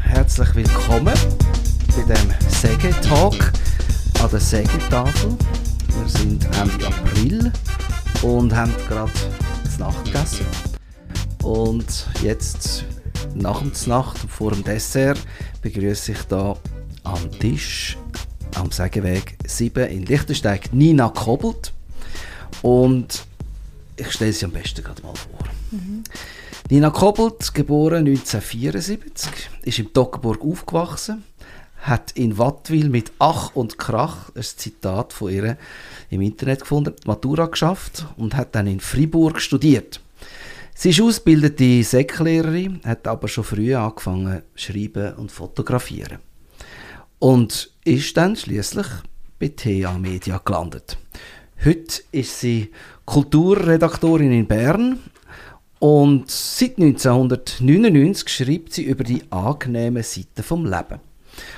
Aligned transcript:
Herzlich 0.00 0.54
willkommen 0.54 1.14
bei 1.96 2.14
dem 2.14 2.50
Säge-Talk 2.50 3.52
an 4.22 4.30
der 4.30 4.40
Sägetafel. 4.40 5.36
Wir 5.88 6.08
sind 6.08 6.44
Ende 6.58 6.86
April 6.86 7.52
und 8.22 8.54
haben 8.54 8.74
gerade 8.88 9.12
das 9.64 9.78
Nacht 9.78 10.04
gegessen. 10.04 10.46
Und 11.42 12.06
jetzt 12.22 12.84
nach 13.34 13.60
dem 13.60 13.72
Nacht 13.86 14.18
vor 14.28 14.52
dem 14.52 14.62
Dessert 14.62 15.18
begrüße 15.62 16.12
ich 16.12 16.22
da 16.24 16.56
am 17.04 17.30
Tisch 17.38 17.96
am 18.66 18.72
Sägeweg 18.72 19.36
7 19.46 19.86
in 19.86 20.06
Lichtensteig 20.06 20.72
Nina 20.72 21.08
Kobelt. 21.08 21.72
Und 22.62 23.24
ich 23.96 24.10
stelle 24.10 24.32
sie 24.32 24.44
am 24.44 24.50
besten 24.50 24.82
gerade 24.82 25.02
mal 25.02 25.14
vor. 25.14 25.38
Mhm. 25.70 26.02
Nina 26.68 26.90
Kobelt, 26.90 27.54
geboren 27.54 28.06
1974, 28.08 29.30
ist 29.62 29.78
im 29.78 29.92
Toggenburg 29.92 30.42
aufgewachsen, 30.42 31.22
hat 31.82 32.10
in 32.12 32.38
Wattwil 32.38 32.88
mit 32.88 33.12
Ach 33.20 33.54
und 33.54 33.78
Krach 33.78 34.30
ein 34.34 34.42
Zitat 34.42 35.12
von 35.12 35.32
ihr 35.32 35.56
im 36.10 36.22
Internet 36.22 36.62
gefunden, 36.62 36.94
Matura 37.06 37.46
geschafft 37.46 38.04
und 38.16 38.34
hat 38.34 38.56
dann 38.56 38.66
in 38.66 38.80
Fribourg 38.80 39.40
studiert. 39.40 40.00
Sie 40.74 40.90
ist 40.90 41.00
ausgebildete 41.00 41.84
Säcklehrerin, 41.84 42.80
hat 42.84 43.06
aber 43.06 43.28
schon 43.28 43.44
früh 43.44 43.76
angefangen 43.76 44.42
zu 44.56 44.72
schreiben 44.72 45.14
und 45.14 45.30
fotografieren. 45.30 46.18
Und 47.18 47.70
ist 47.84 48.16
dann 48.16 48.36
schließlich 48.36 48.86
bei 49.38 49.48
TA 49.48 49.98
Media 49.98 50.38
gelandet. 50.44 50.98
Heute 51.64 52.02
ist 52.12 52.40
sie 52.40 52.70
Kulturredaktorin 53.04 54.32
in 54.32 54.46
Bern 54.46 54.98
und 55.78 56.30
seit 56.30 56.78
1999 56.78 58.28
schreibt 58.28 58.72
sie 58.72 58.84
über 58.84 59.04
die 59.04 59.22
angenehmen 59.30 60.02
Seiten 60.02 60.42
vom 60.42 60.64
Leben. 60.64 61.00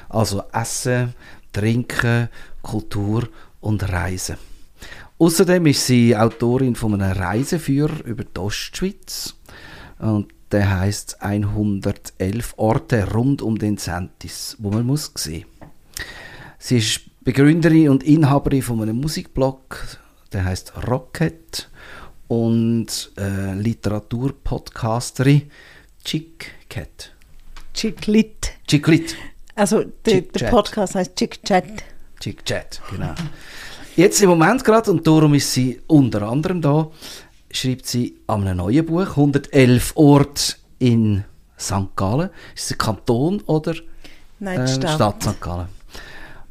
Also 0.08 0.42
Essen, 0.52 1.14
Trinken, 1.52 2.28
Kultur 2.62 3.28
und 3.60 3.82
Reisen. 3.88 4.36
Außerdem 5.18 5.66
ist 5.66 5.86
sie 5.86 6.16
Autorin 6.16 6.76
von 6.76 7.00
einem 7.00 7.12
Reiseführer 7.12 8.04
über 8.04 8.24
die 8.24 8.38
Ostschweiz. 8.38 9.34
Und 9.98 10.28
der 10.52 10.80
heißt 10.80 11.22
111 11.22 12.54
Orte 12.56 13.12
rund 13.12 13.42
um 13.42 13.58
den 13.58 13.76
Sentis, 13.76 14.56
wo 14.58 14.70
man 14.70 14.86
muss 14.86 15.12
sehen. 15.14 15.46
Sie 16.58 16.78
ist 16.78 17.00
Begründerin 17.22 17.90
und 17.90 18.02
Inhaberin 18.02 18.62
von 18.62 18.80
einem 18.82 18.96
Musikblog, 18.96 19.98
der 20.32 20.44
heißt 20.44 20.72
Rocket 20.88 21.68
und 22.28 23.10
äh, 23.18 23.54
Literaturpodcasterin 23.54 25.50
Chick 26.04 26.52
Cat. 26.68 27.12
Chicklit. 27.74 28.52
Chicklit. 28.66 29.14
Also 29.54 29.84
der, 30.04 30.22
der 30.22 30.48
Podcast 30.48 30.94
heißt 30.94 31.16
Chick 31.16 31.44
Chat. 31.44 31.64
Chick 32.20 32.44
Chat, 32.44 32.80
genau. 32.90 33.14
Jetzt 33.96 34.22
im 34.22 34.30
Moment 34.30 34.64
gerade, 34.64 34.90
und 34.90 35.06
darum 35.06 35.34
ist 35.34 35.52
sie 35.52 35.80
unter 35.86 36.22
anderem 36.22 36.62
da, 36.62 36.90
schreibt 37.50 37.86
sie 37.86 38.16
an 38.26 38.46
einem 38.46 38.58
neuen 38.58 38.86
Buch, 38.86 39.10
111 39.10 39.92
Orte 39.96 40.54
in 40.78 41.24
St. 41.58 41.96
Gallen. 41.96 42.30
Ist 42.54 42.66
es 42.66 42.72
ein 42.72 42.78
Kanton 42.78 43.40
oder 43.46 43.74
Nein, 44.38 44.60
äh, 44.60 44.68
Stadt. 44.68 44.90
Stadt 44.94 45.22
St. 45.22 45.40
Gallen? 45.40 45.68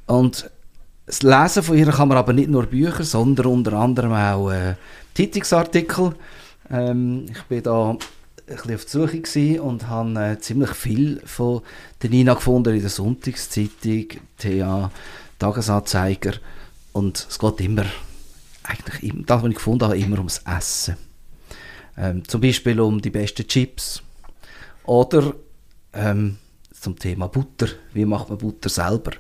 Und 0.06 0.50
das 1.06 1.22
Lesen 1.22 1.64
von 1.64 1.78
ihr 1.78 1.88
kann 1.88 2.10
man 2.10 2.18
aber 2.18 2.34
nicht 2.34 2.50
nur 2.50 2.66
Bücher, 2.66 3.04
sondern 3.04 3.46
unter 3.46 3.74
anderem 3.74 4.12
auch 4.12 4.52
äh, 4.52 4.76
Zeitungsartikel. 5.14 6.14
Ähm, 6.70 7.26
ich 7.32 7.42
bin 7.44 7.64
da 7.64 7.92
ein 7.92 7.98
bisschen 8.46 8.76
auf 8.76 8.86
der 8.86 9.08
Suche 9.24 9.62
und 9.62 9.88
habe 9.88 10.20
äh, 10.20 10.40
ziemlich 10.40 10.72
viel 10.72 11.22
von 11.26 11.62
der 12.02 12.10
Nina 12.10 12.34
gefunden 12.34 12.76
in 12.76 12.82
der 12.82 12.90
Sonntagszeitung, 12.90 14.06
TA, 14.38 14.92
Tagesanzeiger 15.40 16.34
und 16.94 17.26
es 17.30 17.40
geht 17.40 17.62
immer, 17.62 17.86
eigentlich 18.68 19.04
immer, 19.04 19.24
das, 19.26 19.42
was 19.42 19.50
ich 19.50 19.56
gefunden 19.56 19.84
habe, 19.86 19.98
immer 19.98 20.18
ums 20.18 20.42
Essen. 20.46 20.98
Ähm, 21.98 22.28
zum 22.28 22.42
Beispiel 22.42 22.80
um 22.80 23.02
die 23.02 23.10
besten 23.10 23.48
Chips 23.48 24.04
oder 24.84 25.34
ähm, 25.94 26.38
zum 26.80 26.98
Thema 26.98 27.28
Butter, 27.28 27.68
wie 27.94 28.06
macht 28.06 28.30
man 28.30 28.38
Butter 28.38 28.70
selber. 28.70 29.12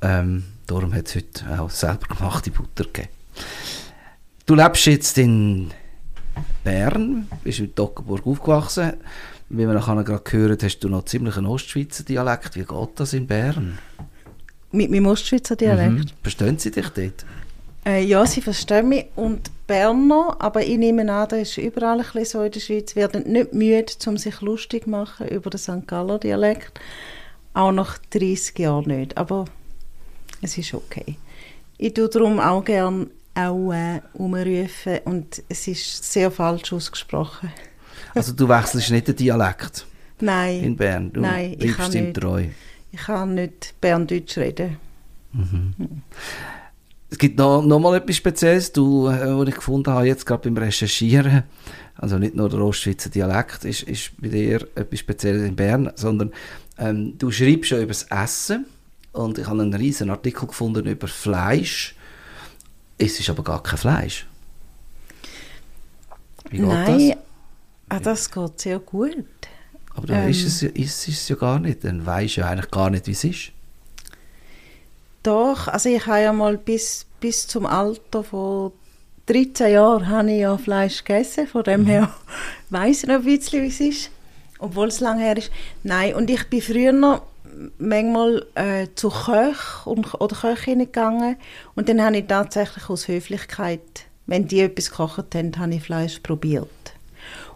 Ähm, 0.00 0.44
darum 0.66 0.94
hat 0.94 1.08
es 1.08 1.16
heute 1.16 1.60
auch 1.60 1.70
selber 1.70 2.06
gemachte 2.06 2.50
Butter 2.50 2.84
gegeben. 2.84 3.08
Du 4.44 4.54
lebst 4.54 4.86
jetzt 4.86 5.18
in 5.18 5.72
Bern, 6.62 7.28
bist 7.42 7.58
in 7.58 7.74
Toggenburg 7.74 8.26
aufgewachsen. 8.26 8.92
Wie 9.48 9.66
wir 9.66 9.74
nachher 9.74 10.02
gerade 10.02 10.22
gehört 10.22 10.62
hast 10.62 10.80
du 10.80 10.88
noch 10.88 11.04
ziemlich 11.04 11.36
einen 11.36 11.46
Ostschweizer 11.46 12.04
Dialekt. 12.04 12.56
Wie 12.56 12.64
geht 12.64 12.88
das 12.96 13.12
in 13.12 13.26
Bern? 13.26 13.78
Mit 14.72 14.90
meinem 14.90 15.06
Ostschweizer 15.06 15.56
Dialekt? 15.56 15.92
Mhm. 15.92 16.04
Verstehen 16.22 16.58
sie 16.58 16.70
dich 16.70 16.88
dort? 16.88 17.24
Äh, 17.86 18.02
ja, 18.02 18.26
sie 18.26 18.40
verstehen 18.40 18.88
mich 18.88 19.06
und 19.14 19.48
Berner, 19.68 20.36
aber 20.40 20.62
ich 20.64 20.76
nehme 20.76 21.02
an, 21.12 21.28
das 21.28 21.40
ist 21.40 21.58
überall 21.58 22.00
ein 22.00 22.04
bisschen 22.04 22.24
so 22.24 22.42
in 22.42 22.50
der 22.50 22.60
Schweiz, 22.60 22.96
werden 22.96 23.30
nicht 23.30 23.52
müde, 23.52 23.92
um 24.06 24.16
sich 24.16 24.40
lustig 24.40 24.84
zu 24.84 24.90
machen 24.90 25.28
über 25.28 25.50
den 25.50 25.58
St. 25.58 25.86
Galler 25.86 26.18
Dialekt. 26.18 26.80
Auch 27.54 27.70
nach 27.70 27.98
30 28.10 28.58
Jahren 28.58 28.86
nicht, 28.86 29.16
aber 29.16 29.44
es 30.42 30.58
ist 30.58 30.74
okay. 30.74 31.16
Ich 31.78 31.94
tue 31.94 32.08
darum 32.08 32.40
auch 32.40 32.64
gerne 32.64 33.06
auch 33.36 33.72
äh, 33.72 34.00
umrufen 34.14 34.98
und 35.04 35.42
es 35.48 35.68
ist 35.68 36.12
sehr 36.12 36.30
falsch 36.30 36.72
ausgesprochen. 36.72 37.52
Also 38.14 38.32
du 38.32 38.48
wechselst 38.48 38.90
nicht 38.90 39.06
den 39.06 39.16
Dialekt? 39.16 39.86
Nein. 40.20 40.64
In 40.64 40.76
Bern? 40.76 41.12
Du 41.12 41.20
Nein, 41.20 41.56
ich 41.60 41.76
kann 41.76 42.14
treu? 42.14 42.46
Ich 42.90 43.00
kann 43.00 43.34
nicht 43.34 43.74
Berndeutsch 43.80 44.38
reden. 44.38 44.78
Mhm. 45.32 45.74
Hm. 45.76 46.02
Es 47.08 47.18
gibt 47.18 47.38
noch, 47.38 47.62
noch 47.62 47.78
mal 47.78 47.96
etwas 47.96 48.16
Spezielles, 48.16 48.72
du, 48.72 49.08
äh, 49.08 49.38
was 49.38 49.48
ich 49.48 49.54
gefunden 49.54 49.92
habe, 49.92 50.06
jetzt 50.06 50.26
gerade 50.26 50.50
beim 50.50 50.62
Recherchieren. 50.62 51.44
Also 51.94 52.18
nicht 52.18 52.34
nur 52.34 52.48
der 52.48 52.60
Ostschweizer 52.60 53.10
Dialekt 53.10 53.64
ist, 53.64 53.82
ist 53.82 54.10
bei 54.20 54.28
dir 54.28 54.66
etwas 54.74 54.98
Spezielles 54.98 55.48
in 55.48 55.56
Bern, 55.56 55.92
sondern 55.94 56.32
ähm, 56.78 57.16
du 57.16 57.30
schreibst 57.30 57.70
ja 57.70 57.78
über 57.78 57.88
das 57.88 58.04
Essen. 58.04 58.66
Und 59.12 59.38
ich 59.38 59.46
habe 59.46 59.62
einen 59.62 59.72
riesen 59.72 60.10
Artikel 60.10 60.46
gefunden 60.46 60.86
über 60.86 61.08
Fleisch 61.08 61.96
es 62.98 63.20
ist 63.20 63.28
aber 63.28 63.42
gar 63.42 63.62
kein 63.62 63.78
Fleisch. 63.78 64.26
Wie 66.50 66.58
geht 66.58 66.66
Nein, 66.66 67.08
das? 67.10 67.18
Ah, 67.88 68.00
das 68.00 68.30
geht 68.30 68.60
sehr 68.60 68.78
gut. 68.78 69.26
Aber 69.94 70.06
dann 70.06 70.24
ähm, 70.24 70.30
ist, 70.30 70.44
es, 70.44 70.62
ist 70.62 71.08
es 71.08 71.28
ja 71.28 71.36
gar 71.36 71.58
nicht. 71.58 71.84
Dann 71.84 72.04
weisst 72.06 72.36
du 72.36 72.40
ja 72.40 72.48
eigentlich 72.48 72.70
gar 72.70 72.90
nicht, 72.90 73.06
wie 73.06 73.12
es 73.12 73.24
ist. 73.24 73.52
Doch, 75.26 75.66
also 75.66 75.88
ich 75.88 76.06
habe 76.06 76.22
ja 76.22 76.32
mal 76.32 76.56
bis, 76.56 77.04
bis 77.18 77.48
zum 77.48 77.66
Alter 77.66 78.22
von 78.22 78.70
13 79.26 79.72
Jahren 79.72 80.06
habe 80.06 80.30
ich 80.30 80.38
ja 80.38 80.56
Fleisch 80.56 81.02
gegessen. 81.02 81.48
Von 81.48 81.64
dem 81.64 81.80
mhm. 81.80 81.86
her 81.86 82.14
weiss 82.70 83.02
ich 83.02 83.08
noch 83.08 83.16
ein 83.16 83.24
bisschen, 83.24 83.64
wie 83.64 83.66
es 83.66 83.80
ist. 83.80 84.10
Obwohl 84.60 84.86
es 84.86 85.00
lange 85.00 85.24
her 85.24 85.36
ist. 85.36 85.50
Nein, 85.82 86.14
und 86.14 86.30
ich 86.30 86.48
bin 86.48 86.62
früher 86.62 86.92
noch 86.92 87.22
manchmal 87.78 88.46
äh, 88.54 88.86
zu 88.94 89.10
Köch 89.10 89.84
und, 89.84 90.14
oder 90.14 90.36
Köchinnen 90.36 90.86
gegangen 90.86 91.36
und 91.74 91.88
dann 91.88 92.02
habe 92.02 92.18
ich 92.18 92.26
tatsächlich 92.26 92.88
aus 92.88 93.08
Höflichkeit, 93.08 93.80
wenn 94.26 94.46
die 94.46 94.60
etwas 94.60 94.90
gekocht 94.90 95.34
haben, 95.34 95.58
habe 95.58 95.74
ich 95.74 95.82
Fleisch 95.82 96.20
probiert. 96.20 96.68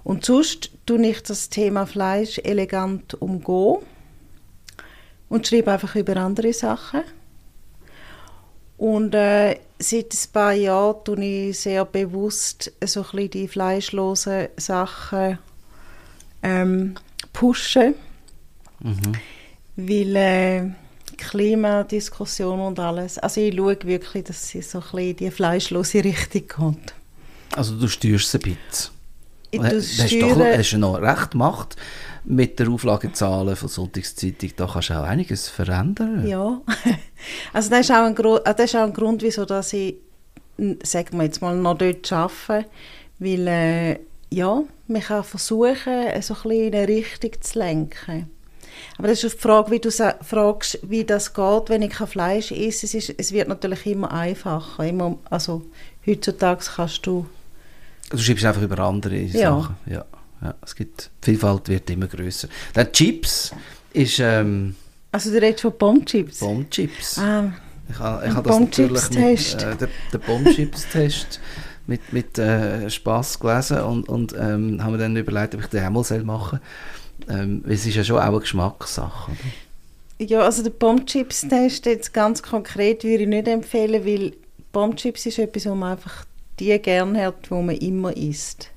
Und 0.02 0.24
sonst 0.24 0.70
tue 0.86 1.06
ich 1.06 1.22
das 1.22 1.50
Thema 1.50 1.86
Fleisch 1.86 2.38
elegant 2.38 3.14
umgehen 3.22 3.78
und 5.28 5.46
schreibe 5.46 5.70
einfach 5.70 5.94
über 5.94 6.16
andere 6.16 6.52
Sachen. 6.52 7.02
Und 8.80 9.14
äh, 9.14 9.56
seit 9.78 10.14
ein 10.14 10.32
paar 10.32 10.52
Jahren 10.52 11.04
tue 11.04 11.24
ich 11.24 11.60
sehr 11.60 11.84
bewusst 11.84 12.72
so 12.84 13.04
ein 13.12 13.30
die 13.30 13.48
fleischlosen 13.48 14.48
Sachen 14.56 15.38
ähm, 16.42 16.94
pushen. 17.32 17.94
Mhm 18.80 19.14
weil 19.88 20.16
äh, 20.16 20.70
Klimadiskussion 21.16 22.60
und 22.60 22.78
alles, 22.78 23.18
also 23.18 23.40
ich 23.40 23.54
schaue 23.54 23.76
wirklich, 23.84 24.24
dass 24.24 24.48
sie 24.48 24.62
so 24.62 24.82
ein 24.92 24.98
in 24.98 25.16
die 25.16 25.30
fleischlose 25.30 26.04
Richtung 26.04 26.48
kommt. 26.48 26.94
Also 27.54 27.76
du 27.76 27.88
steuerst 27.88 28.34
ein 28.34 28.40
bisschen? 28.40 28.58
Ich 29.52 29.60
hast, 29.60 30.22
doch, 30.22 30.38
hast 30.38 30.72
du 30.72 30.78
noch 30.78 31.00
recht 31.00 31.34
Macht 31.34 31.76
mit 32.30 32.58
der 32.58 32.68
Auflagezahlen 32.68 33.56
von 33.56 33.68
Sonntagszeitung, 33.68 34.50
da 34.56 34.68
kannst 34.72 34.90
du 34.90 34.94
auch 34.94 35.02
einiges 35.04 35.48
verändern. 35.48 36.26
Ja, 36.26 36.60
also 37.52 37.70
das 37.70 37.80
ist 37.80 37.90
auch 37.90 38.04
ein, 38.04 38.14
Grund, 38.14 38.46
äh, 38.46 38.54
das 38.54 38.66
ist 38.66 38.76
auch 38.76 38.84
ein 38.84 38.92
Grund, 38.92 39.22
wieso 39.22 39.44
dass 39.44 39.72
ich, 39.72 39.96
sagen 40.82 41.18
wir 41.18 41.24
jetzt 41.24 41.42
mal, 41.42 41.56
noch 41.56 41.76
dort 41.76 42.10
arbeite, 42.12 42.68
weil 43.18 43.48
äh, 43.48 43.98
ja, 44.30 44.62
man 44.86 45.02
kann 45.02 45.24
versuchen, 45.24 45.76
so 46.20 46.34
ein 46.34 46.42
bisschen 46.42 46.50
in 46.50 46.74
eine 46.74 46.88
Richtung 46.88 47.32
zu 47.40 47.58
lenken. 47.58 48.30
Aber 48.96 49.08
das 49.08 49.24
ist 49.24 49.34
die 49.34 49.38
Frage, 49.38 49.72
wie 49.72 49.80
du 49.80 49.90
fragst, 49.90 50.78
wie 50.82 51.04
das 51.04 51.34
geht, 51.34 51.68
wenn 51.68 51.82
ich 51.82 51.90
kein 51.90 52.06
Fleisch 52.06 52.52
esse. 52.52 52.86
Es, 52.86 52.94
ist, 52.94 53.14
es 53.18 53.32
wird 53.32 53.48
natürlich 53.48 53.84
immer 53.86 54.12
einfacher. 54.12 54.84
Immer, 54.84 55.18
also 55.28 55.62
heutzutage 56.06 56.64
kannst 56.76 57.04
du... 57.06 57.26
Du 58.08 58.18
schreibst 58.18 58.44
einfach 58.44 58.62
über 58.62 58.78
andere 58.78 59.16
Ja. 59.16 59.60
Sachen. 59.60 59.76
Ja. 59.86 60.04
Ja, 60.42 60.54
es 60.62 60.74
gibt, 60.74 61.10
die 61.22 61.30
Vielfalt 61.32 61.68
wird 61.68 61.90
immer 61.90 62.06
grösser. 62.06 62.48
Dann 62.72 62.90
Chips 62.92 63.52
ist 63.92 64.18
ähm, 64.20 64.74
Also 65.12 65.30
du 65.30 65.40
redest 65.40 65.62
von 65.62 65.72
Bombchips? 65.76 66.38
Bombchips. 66.40 67.18
Ah, 67.18 67.52
Ich 67.90 67.98
habe 67.98 68.26
ich 68.26 68.34
habe 68.34 68.48
das 68.48 68.60
natürlich 68.60 69.10
mit, 69.10 69.62
äh, 69.62 69.76
der, 69.76 69.88
der 70.12 70.18
Bombchips-Test 70.18 71.40
mit, 71.86 72.12
mit 72.12 72.38
äh, 72.38 72.88
Spass 72.88 73.38
gelesen 73.38 73.80
und, 73.80 74.08
und 74.08 74.32
ähm, 74.38 74.82
habe 74.82 74.92
mir 74.92 74.98
dann 74.98 75.16
überlegt, 75.16 75.54
ob 75.54 75.60
ich 75.60 75.66
den 75.66 75.84
auch 75.84 75.90
mal 75.90 76.22
machen 76.24 76.60
soll. 77.28 77.36
Ähm, 77.36 77.62
weil 77.64 77.74
es 77.74 77.84
ist 77.84 77.96
ja 77.96 78.04
schon 78.04 78.16
auch 78.16 78.22
eine 78.22 78.40
Geschmackssache. 78.40 79.32
Oder? 79.32 80.26
Ja, 80.26 80.40
also 80.40 80.62
der 80.62 80.70
Bombchips-Test 80.70 81.86
jetzt 81.86 82.12
ganz 82.12 82.42
konkret 82.42 83.04
würde 83.04 83.24
ich 83.24 83.28
nicht 83.28 83.48
empfehlen, 83.48 84.04
weil 84.06 84.32
Bombchips 84.72 85.26
ist 85.26 85.38
etwas, 85.38 85.66
wo 85.66 85.74
man 85.74 85.92
einfach 85.92 86.24
die 86.58 86.78
gerne 86.78 87.26
hat, 87.26 87.48
die 87.50 87.54
man 87.54 87.76
immer 87.76 88.16
isst. 88.16 88.70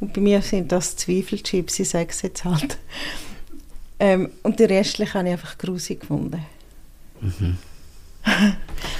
Und 0.00 0.12
bei 0.12 0.20
mir 0.20 0.42
sind 0.42 0.70
das 0.72 0.96
Zweifelchips, 0.96 1.78
ich 1.78 1.88
sage 1.88 2.08
es 2.10 2.22
jetzt 2.22 2.44
halt. 2.44 2.78
Ähm, 3.98 4.30
und 4.42 4.60
die 4.60 4.64
restlichen 4.64 5.14
habe 5.14 5.28
ich 5.28 5.32
einfach 5.32 5.56
grusig 5.56 6.00
gefunden. 6.00 6.44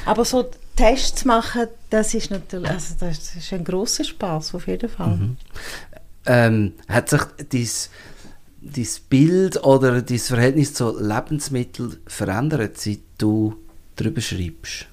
Aber 0.06 0.24
so 0.24 0.50
Tests 0.74 1.24
machen, 1.24 1.66
das 1.90 2.14
ist 2.14 2.30
natürlich, 2.30 2.70
also 2.70 2.94
das 3.00 3.34
ist 3.34 3.52
ein 3.52 3.64
grosser 3.64 4.04
Spaß 4.04 4.54
auf 4.54 4.66
jeden 4.66 4.88
Fall. 4.88 5.18
Ähm, 6.26 6.72
hat 6.88 7.10
sich 7.10 7.22
dein, 7.50 7.68
dein 8.60 8.88
Bild 9.08 9.62
oder 9.64 10.02
dein 10.02 10.18
Verhältnis 10.18 10.74
zu 10.74 10.98
Lebensmitteln 10.98 11.96
verändert, 12.06 12.78
seit 12.78 13.00
du 13.18 13.56
darüber 13.96 14.20
schreibst? 14.20 14.86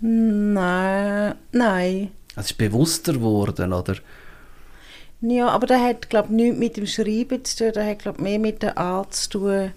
Nein, 0.00 1.34
nein. 1.52 2.10
Also 2.36 2.46
es 2.46 2.50
ist 2.52 2.58
bewusster 2.58 3.14
geworden, 3.14 3.72
oder? 3.72 3.96
Ja, 5.20 5.48
aber 5.48 5.66
das 5.66 5.80
hat, 5.80 6.10
glaube 6.10 6.28
ich, 6.28 6.34
nichts 6.34 6.58
mit 6.58 6.76
dem 6.76 6.86
Schreiben 6.86 7.44
zu 7.44 7.56
tun. 7.56 7.72
Das 7.74 7.86
hat, 7.86 7.98
glaube 8.00 8.18
ich, 8.18 8.24
mehr 8.24 8.38
mit 8.38 8.62
der 8.62 8.76
Art 8.76 9.14
zu 9.14 9.30
tun, 9.30 9.72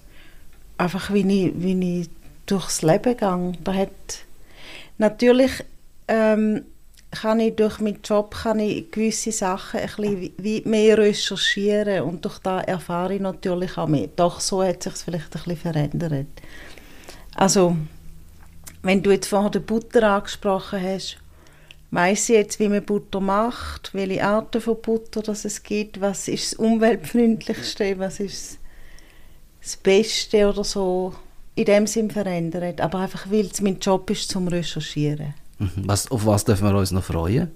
einfach 0.77 1.13
wie 1.13 1.21
ich, 1.21 1.53
wie 1.55 2.01
ich 2.01 2.09
durchs 2.45 2.81
Leben 2.81 3.15
gehe. 3.15 3.51
Da 3.63 3.73
hat 3.73 4.25
natürlich 4.97 5.63
ähm, 6.07 6.63
kann 7.11 7.39
ich 7.39 7.55
durch 7.55 7.79
meinen 7.79 8.01
Job 8.03 8.35
kann 8.43 8.59
ich 8.59 8.91
gewisse 8.91 9.31
Sachen 9.31 9.79
ein 9.79 10.31
bisschen 10.37 10.69
mehr 10.69 10.97
recherchieren 10.97 12.03
und 12.03 12.25
durch 12.25 12.39
das 12.39 12.65
erfahre 12.65 13.15
ich 13.15 13.21
natürlich 13.21 13.77
auch 13.77 13.87
mehr. 13.87 14.09
Doch 14.15 14.39
so 14.39 14.63
hat 14.63 14.83
sich 14.83 14.93
vielleicht 14.93 15.35
ein 15.35 15.43
bisschen 15.43 15.57
verändert. 15.57 16.27
Also, 17.35 17.77
wenn 18.81 19.03
du 19.03 19.11
jetzt 19.11 19.27
vorher 19.27 19.49
die 19.49 19.59
Butter 19.59 20.03
angesprochen 20.03 20.81
hast, 20.81 21.17
weiss 21.91 22.29
ich 22.29 22.35
jetzt, 22.35 22.59
wie 22.59 22.69
man 22.69 22.83
Butter 22.83 23.19
macht, 23.19 23.93
welche 23.93 24.23
Arten 24.23 24.61
von 24.61 24.81
Butter 24.81 25.21
das 25.21 25.45
es 25.45 25.63
gibt, 25.63 26.01
was 26.01 26.27
ist 26.27 26.53
das 26.53 26.59
umweltfreundlichste, 26.59 27.97
was 27.99 28.19
ist 28.19 28.59
das 29.61 29.77
Beste 29.77 30.49
oder 30.49 30.63
so, 30.63 31.13
in 31.55 31.65
dem 31.65 31.87
Sinn 31.87 32.11
verändert. 32.11 32.81
Aber 32.81 32.99
einfach, 32.99 33.29
weil 33.29 33.45
es 33.45 33.61
mein 33.61 33.79
Job 33.79 34.09
ist, 34.09 34.29
zum 34.29 34.47
Recherchieren. 34.47 35.33
Mhm. 35.59 35.71
Was, 35.85 36.11
auf 36.11 36.25
was 36.25 36.45
dürfen 36.45 36.67
wir 36.67 36.77
uns 36.77 36.91
noch 36.91 37.03
freuen? 37.03 37.51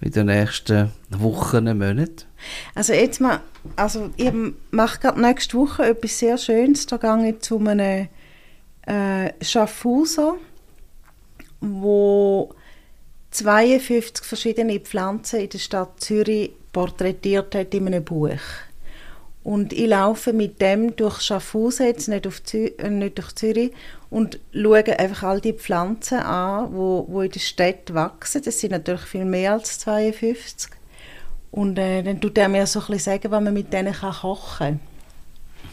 In 0.00 0.12
den 0.12 0.26
nächsten 0.26 0.92
Wochen, 1.10 1.64
Monaten? 1.64 2.24
Also 2.74 2.94
jetzt 2.94 3.20
mal, 3.20 3.40
also 3.76 4.10
ich 4.16 4.32
mache 4.70 4.98
gerade 4.98 5.20
nächste 5.20 5.58
Woche 5.58 5.84
etwas 5.84 6.18
sehr 6.18 6.38
Schönes. 6.38 6.86
Da 6.86 6.96
gehe 6.96 7.30
ich 7.30 7.40
zu 7.40 7.58
einem 7.58 8.08
äh, 8.86 9.32
Schaffhauser, 9.42 10.36
wo 11.60 12.54
52 13.30 14.24
verschiedene 14.24 14.80
Pflanzen 14.80 15.40
in 15.40 15.48
der 15.48 15.58
Stadt 15.58 16.00
Zürich 16.00 16.50
porträtiert 16.72 17.54
hat 17.54 17.74
in 17.74 17.86
einem 17.86 18.04
Buch. 18.04 18.30
Und 19.42 19.72
ich 19.72 19.86
laufe 19.86 20.32
mit 20.32 20.60
dem 20.60 20.94
durch 20.96 21.22
Schaffhausen, 21.22 21.86
jetzt 21.86 22.08
nicht, 22.08 22.26
auf 22.26 22.42
Zü 22.42 22.66
äh, 22.78 22.90
nicht 22.90 23.16
durch 23.16 23.34
Zürich, 23.34 23.72
und 24.10 24.38
schaue 24.52 24.98
einfach 24.98 25.22
all 25.22 25.40
die 25.40 25.54
Pflanzen 25.54 26.18
an, 26.18 26.74
wo, 26.74 27.06
wo 27.08 27.22
in 27.22 27.30
der 27.30 27.40
Stadt 27.40 27.94
wachsen. 27.94 28.42
Das 28.42 28.60
sind 28.60 28.72
natürlich 28.72 29.02
viel 29.02 29.24
mehr 29.24 29.52
als 29.52 29.78
52. 29.78 30.70
Und 31.52 31.78
äh, 31.78 32.02
dann 32.02 32.20
tut 32.20 32.36
er 32.36 32.48
mir 32.48 32.66
so 32.66 32.80
ein 32.80 32.86
bisschen 32.86 33.14
sagen, 33.14 33.30
was 33.30 33.42
man 33.42 33.54
mit 33.54 33.72
denen 33.72 33.94
kann 33.94 34.12
kochen 34.12 34.80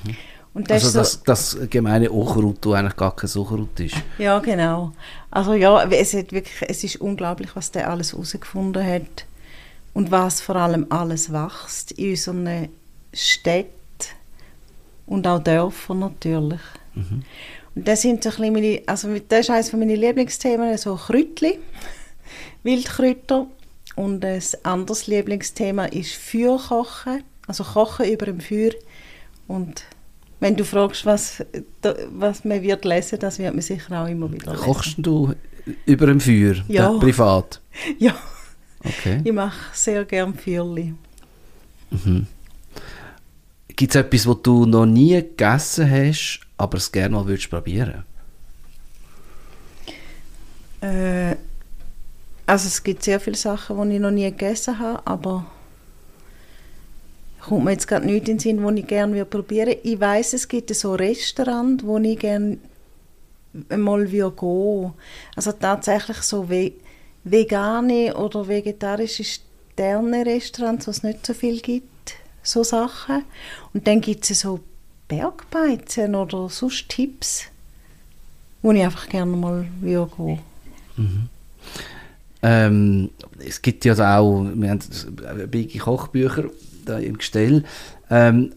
kann. 0.06 0.18
Und 0.58 0.72
das 0.72 0.86
Also 0.86 1.02
ist 1.02 1.12
so, 1.12 1.20
das, 1.24 1.58
gemeine 1.70 2.10
das 2.10 2.74
eigentlich 2.74 2.96
gar 2.96 3.16
kein 3.16 3.30
Unkraut 3.30 3.80
ist. 3.80 3.96
ja, 4.18 4.40
genau. 4.40 4.92
Also 5.30 5.54
ja, 5.54 5.84
es, 5.84 6.16
hat 6.16 6.32
wirklich, 6.32 6.68
es 6.68 6.84
ist 6.84 6.96
unglaublich, 6.96 7.56
was 7.56 7.70
der 7.70 7.88
alles 7.88 8.14
herausgefunden 8.14 8.84
hat 8.84 9.26
und 9.94 10.10
was 10.10 10.42
vor 10.42 10.56
allem 10.56 10.88
alles 10.90 11.32
wächst 11.32 11.92
in 11.92 12.10
unseren 12.10 12.70
Städten 13.14 13.70
und 15.06 15.28
auch 15.28 15.44
Dörfern 15.44 16.00
natürlich. 16.00 16.62
Und 17.76 17.88
das 17.88 18.02
sind 18.02 18.24
so 18.24 18.32
ein 18.42 18.52
meine, 18.52 18.82
also 18.88 19.10
das 19.30 19.42
ist 19.42 19.50
eines 19.52 19.74
meiner 19.74 19.96
Lieblingsthemen, 19.96 20.76
so 20.80 20.96
Kräutli, 20.96 21.60
Wildkräuter. 22.64 23.46
Und 23.96 24.26
ein 24.26 24.42
anderes 24.64 25.06
Lieblingsthema 25.06 25.86
ist 25.86 26.16
Feuerkochen, 26.16 27.24
also 27.46 27.64
Kochen 27.64 28.12
über 28.12 28.26
dem 28.26 28.40
Feuer. 28.40 28.72
Und 29.48 29.84
wenn 30.40 30.56
du 30.56 30.64
fragst, 30.64 31.06
was, 31.06 31.44
was 32.12 32.44
man 32.46 32.62
wird 32.62 32.86
lesen, 32.86 33.20
das 33.20 33.40
wird 33.40 33.54
man 33.54 33.62
sicher 33.62 34.04
auch 34.04 34.08
immer 34.08 34.32
wieder 34.32 34.52
lesen. 34.52 34.64
Kochst 34.64 34.96
du 34.98 35.34
über 35.86 36.08
dem 36.08 36.20
Feuer? 36.20 36.56
Ja. 36.68 36.90
Privat? 37.00 37.62
Ja, 38.00 38.16
Okay. 38.84 39.22
ich 39.24 39.32
mache 39.34 39.58
sehr 39.74 40.06
gerne 40.06 40.34
Feuerli. 40.34 40.94
Gibt 43.76 43.96
es 43.96 44.00
etwas, 44.02 44.28
was 44.28 44.42
du 44.44 44.66
noch 44.66 44.86
nie 44.86 45.14
gegessen 45.16 45.90
hast, 45.90 46.40
aber 46.58 46.78
es 46.78 46.92
gerne 46.92 47.16
mal 47.16 47.26
würdest 47.28 47.50
probieren? 47.50 48.04
Äh, 50.82 51.36
also 52.46 52.68
es 52.68 52.82
gibt 52.84 53.04
sehr 53.04 53.20
viele 53.20 53.36
Sachen, 53.36 53.90
die 53.90 53.96
ich 53.96 54.02
noch 54.02 54.12
nie 54.12 54.26
gegessen 54.30 54.80
habe, 54.80 55.02
aber 55.06 55.46
kommt 57.40 57.66
mir 57.66 57.72
jetzt 57.72 57.88
gerade 57.88 58.06
nichts 58.06 58.30
in 58.30 58.38
den 58.38 58.40
Sinn, 58.40 58.76
die 58.76 58.82
ich 58.82 58.88
gerne 58.88 59.14
würde 59.14 59.26
probieren. 59.26 59.76
Ich 59.84 60.00
weiß, 60.00 60.34
es 60.34 60.48
gibt 60.48 60.74
so 60.74 60.96
Restaurants, 60.96 61.84
wo 61.84 61.98
ich 61.98 62.20
gerne 62.20 62.58
mal 63.70 64.12
würde 64.12 64.36
gehen. 64.36 64.94
Also 65.36 65.52
tatsächlich 65.54 66.18
so 66.18 66.50
ve 66.50 66.74
vegane 67.24 68.16
oder 68.16 68.48
vegetarische 68.48 69.24
Sterne-Restaurants, 69.24 70.88
wo 70.88 70.92
es 70.92 71.04
nicht 71.04 71.26
so 71.26 71.34
viel 71.34 71.60
gibt, 71.60 72.16
so 72.42 72.64
Sachen. 72.64 73.24
Und 73.74 73.86
dann 73.86 74.00
gibt 74.00 74.30
es 74.30 74.40
so 74.40 74.62
Bergbeizen 75.08 76.16
oder 76.16 76.50
sonst 76.50 76.88
Tipps, 76.90 77.44
wo 78.62 78.72
ich 78.72 78.82
einfach 78.82 79.10
gerne 79.10 79.36
mal 79.36 79.68
würde 79.82 80.12
gehen. 80.16 81.30
Ähm, 82.44 83.10
es 83.40 83.62
gibt 83.62 83.84
ja 83.86 83.96
da 83.96 84.20
auch, 84.20 84.44
wir 84.44 84.70
haben 84.70 84.80
bige 85.50 85.80
Kochbücher 85.80 86.46
da 86.88 86.98
im 86.98 87.18
Gestell. 87.18 87.64
Ähm, 88.10 88.54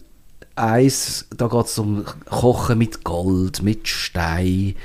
eins, 0.55 1.27
da 1.35 1.47
geht 1.47 1.65
es 1.65 1.77
um 1.77 2.05
Kochen 2.25 2.77
mit 2.77 3.03
Gold, 3.03 3.61
mit 3.61 3.87
Stein. 3.87 4.75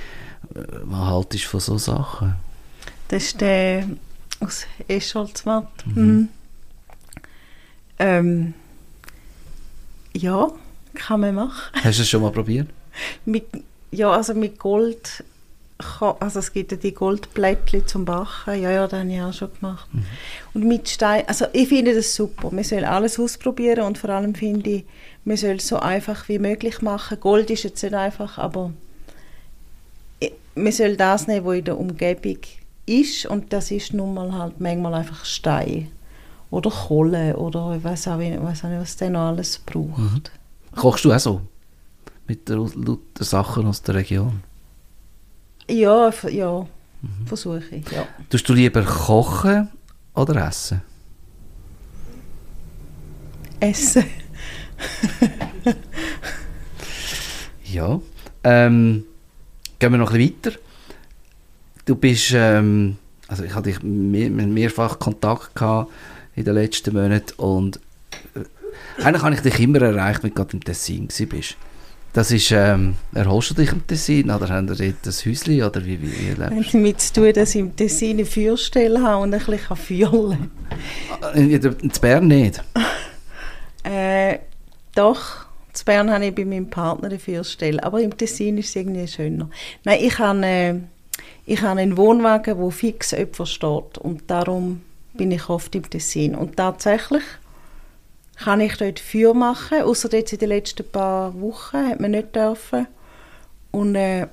Äh, 0.54 0.62
Was 0.84 1.06
haltest 1.06 1.44
du 1.44 1.48
von 1.48 1.60
so 1.60 1.78
Sachen? 1.78 2.34
Das 3.08 3.22
ist 3.22 3.40
der 3.40 3.88
aus 4.40 4.66
Escholzmatt. 4.88 5.68
Mhm. 5.86 6.28
Ähm, 7.98 8.54
ja, 10.12 10.48
kann 10.94 11.20
man 11.20 11.34
machen. 11.34 11.72
Hast 11.72 11.98
du 11.98 12.02
es 12.02 12.08
schon 12.08 12.22
mal 12.22 12.32
probiert? 12.32 12.68
Mit, 13.24 13.44
ja, 13.90 14.10
also 14.10 14.32
mit 14.34 14.58
Gold, 14.58 15.22
kann- 15.78 16.16
also 16.20 16.38
es 16.38 16.52
gibt 16.52 16.72
ja 16.72 16.78
die 16.78 16.92
Goldblättchen 16.94 17.86
zum 17.86 18.04
Backen. 18.04 18.60
Ja, 18.62 18.70
ja, 18.70 18.86
das 18.88 19.00
habe 19.00 19.12
ich 19.12 19.20
auch 19.20 19.32
schon 19.32 19.50
gemacht. 19.60 19.88
Und 20.54 20.64
mit 20.64 20.88
Stein, 20.88 21.24
also 21.26 21.46
ich 21.52 21.68
finde 21.68 21.94
das 21.94 22.14
super. 22.14 22.50
Man 22.50 22.64
soll 22.64 22.84
alles 22.84 23.18
ausprobieren 23.18 23.80
und 23.84 23.98
vor 23.98 24.10
allem 24.10 24.34
finde 24.34 24.70
ich, 24.70 24.84
man 25.24 25.36
soll 25.36 25.56
es 25.56 25.68
so 25.68 25.78
einfach 25.78 26.28
wie 26.28 26.38
möglich 26.38 26.80
machen. 26.82 27.18
Gold 27.20 27.50
ist 27.50 27.64
jetzt 27.64 27.82
nicht 27.82 27.94
einfach, 27.94 28.38
aber 28.38 28.72
man 30.54 30.72
soll 30.72 30.96
das 30.96 31.26
nehmen, 31.26 31.44
was 31.46 31.56
in 31.56 31.64
der 31.64 31.78
Umgebung 31.78 32.38
ist 32.86 33.26
und 33.26 33.52
das 33.52 33.70
ist 33.70 33.92
nun 33.92 34.14
mal 34.14 34.32
halt 34.32 34.60
manchmal 34.60 34.94
einfach 34.94 35.24
Stein 35.24 35.90
oder 36.50 36.70
Kohle 36.70 37.36
oder 37.36 37.74
ich 37.76 37.84
weiß 37.84 38.08
auch, 38.08 38.16
nicht- 38.16 38.42
weiss 38.42 38.64
auch 38.64 38.68
nicht, 38.68 38.80
was 38.80 38.96
der 38.96 39.10
noch 39.10 39.28
alles 39.28 39.58
braucht. 39.58 40.30
Kochst 40.74 41.04
du 41.04 41.12
auch 41.12 41.18
so? 41.18 41.40
Mit 42.28 42.48
lauter 42.48 43.24
Sachen 43.24 43.66
aus 43.66 43.82
der 43.82 43.96
Region? 43.96 44.42
Ja, 45.68 46.12
ja, 46.28 46.66
versuche 47.26 47.62
ich, 47.70 47.90
ja. 47.90 48.06
Tust 48.30 48.48
du 48.48 48.52
lieber 48.52 48.82
kochen 48.82 49.68
oder 50.14 50.46
essen? 50.46 50.82
Essen. 53.60 54.04
Ja. 57.76 58.00
Ähm, 58.44 59.04
gehen 59.78 59.92
wir 59.92 59.98
noch 59.98 60.12
ein 60.12 60.18
bisschen 60.18 60.36
weiter. 60.44 60.58
Du 61.84 61.94
bist, 61.94 62.32
ähm, 62.34 62.96
also 63.28 63.44
ich 63.44 63.54
hatte 63.54 63.70
dich 63.70 63.82
mehr, 63.82 64.30
mehrfach 64.30 64.98
Kontakt 64.98 65.54
gehabt 65.54 65.92
in 66.36 66.44
den 66.44 66.54
letzten 66.54 66.94
Monaten 66.94 67.34
und 67.36 67.80
äh, 68.34 69.02
eigentlich 69.02 69.22
habe 69.22 69.34
ich 69.34 69.40
dich 69.40 69.60
immer 69.60 69.82
erreicht, 69.82 70.22
wenn 70.22 70.30
du 70.30 70.36
gerade 70.36 70.52
im 70.54 70.64
Tessin 70.64 71.08
bist. 71.08 71.56
Das 72.16 72.30
ist, 72.30 72.50
ähm, 72.50 72.94
erholst 73.12 73.50
du 73.50 73.54
dich 73.54 73.70
im 73.72 73.86
Tessin 73.86 74.30
oder 74.30 74.48
haben 74.48 74.68
ihr 74.68 74.74
dort 74.74 75.06
ein 75.06 75.12
Häuschen 75.12 75.62
oder 75.62 75.84
wie, 75.84 76.00
wie, 76.00 76.10
wie 76.10 76.28
lebst 76.28 76.40
du? 76.40 76.56
Hat 76.56 76.72
damit 76.72 77.00
zu 77.02 77.12
tun, 77.12 77.32
dass 77.34 77.54
ich 77.54 77.60
im 77.60 77.76
Tessin 77.76 78.10
eine 78.12 78.24
Feuerstelle 78.24 79.02
habe 79.02 79.22
und 79.22 79.34
ein 79.34 79.44
bisschen 79.44 79.76
fühlen 79.76 80.50
kann. 81.20 81.34
In, 81.34 81.50
in 81.50 81.92
Bern 82.00 82.26
nicht? 82.26 82.64
äh, 83.82 84.38
doch. 84.94 85.44
In 85.74 85.84
Bern 85.84 86.10
habe 86.10 86.24
ich 86.24 86.34
bei 86.34 86.46
meinem 86.46 86.70
Partner 86.70 87.08
eine 87.08 87.18
Feuerstelle, 87.18 87.84
aber 87.84 88.00
im 88.00 88.16
Tessin 88.16 88.56
ist 88.56 88.70
es 88.70 88.76
irgendwie 88.76 89.06
schöner. 89.06 89.50
Nein, 89.84 89.98
ich 90.00 90.18
habe, 90.18 90.46
äh, 90.46 90.74
ich 91.44 91.60
habe 91.60 91.80
einen 91.80 91.98
Wohnwagen, 91.98 92.56
wo 92.56 92.70
fix 92.70 93.10
jemand 93.10 93.46
steht 93.46 93.98
und 93.98 94.22
darum 94.28 94.80
bin 95.12 95.32
ich 95.32 95.50
oft 95.50 95.74
im 95.74 95.90
Tessin. 95.90 96.34
Und 96.34 96.56
tatsächlich 96.56 97.24
kann 98.36 98.60
ich 98.60 98.76
dort 98.76 99.00
Feuer 99.00 99.34
machen, 99.34 99.82
außer 99.82 100.12
jetzt 100.12 100.32
in 100.32 100.38
den 100.38 100.50
letzten 100.50 100.88
paar 100.88 101.38
Wochen 101.40 101.88
hat 101.88 102.00
man 102.00 102.10
nicht 102.10 102.34
dürfen. 102.34 102.86
Und 103.72 103.94
äh, 103.94 104.26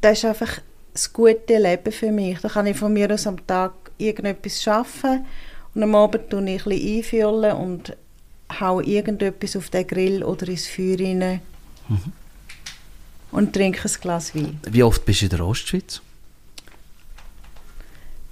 das 0.00 0.18
ist 0.18 0.24
einfach 0.24 0.60
das 0.92 1.12
gute 1.12 1.58
Leben 1.58 1.92
für 1.92 2.12
mich. 2.12 2.38
Da 2.40 2.48
kann 2.48 2.66
ich 2.66 2.76
von 2.76 2.92
mir 2.92 3.10
aus 3.12 3.26
am 3.26 3.44
Tag 3.46 3.72
irgendetwas 3.98 4.62
schaffen 4.62 5.24
und 5.74 5.82
am 5.82 5.94
Abend 5.94 6.30
tue 6.30 6.42
ich 6.50 6.66
ein 6.66 6.70
bisschen 6.70 6.96
einfüllen 6.96 7.56
und 7.56 7.96
haue 8.58 8.82
irgendetwas 8.84 9.56
auf 9.56 9.70
den 9.70 9.86
Grill 9.86 10.24
oder 10.24 10.48
ins 10.48 10.66
Feuer 10.66 10.98
rein 10.98 11.40
mhm. 11.88 12.12
und 13.30 13.52
trinke 13.52 13.88
ein 13.88 14.00
Glas 14.00 14.34
Wein. 14.34 14.60
Wie 14.68 14.82
oft 14.82 15.04
bist 15.04 15.20
du 15.20 15.26
in 15.26 15.30
der 15.30 15.46
Ostschweiz? 15.46 16.00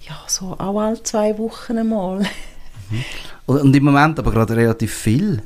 Ja, 0.00 0.18
so 0.26 0.56
auch 0.58 0.80
alle 0.80 1.02
zwei 1.02 1.36
Wochen 1.38 1.78
einmal. 1.78 2.26
Mhm. 2.90 3.04
Und 3.46 3.76
im 3.76 3.84
Moment 3.84 4.18
aber 4.18 4.30
gerade 4.30 4.56
relativ 4.56 4.92
viel, 4.92 5.42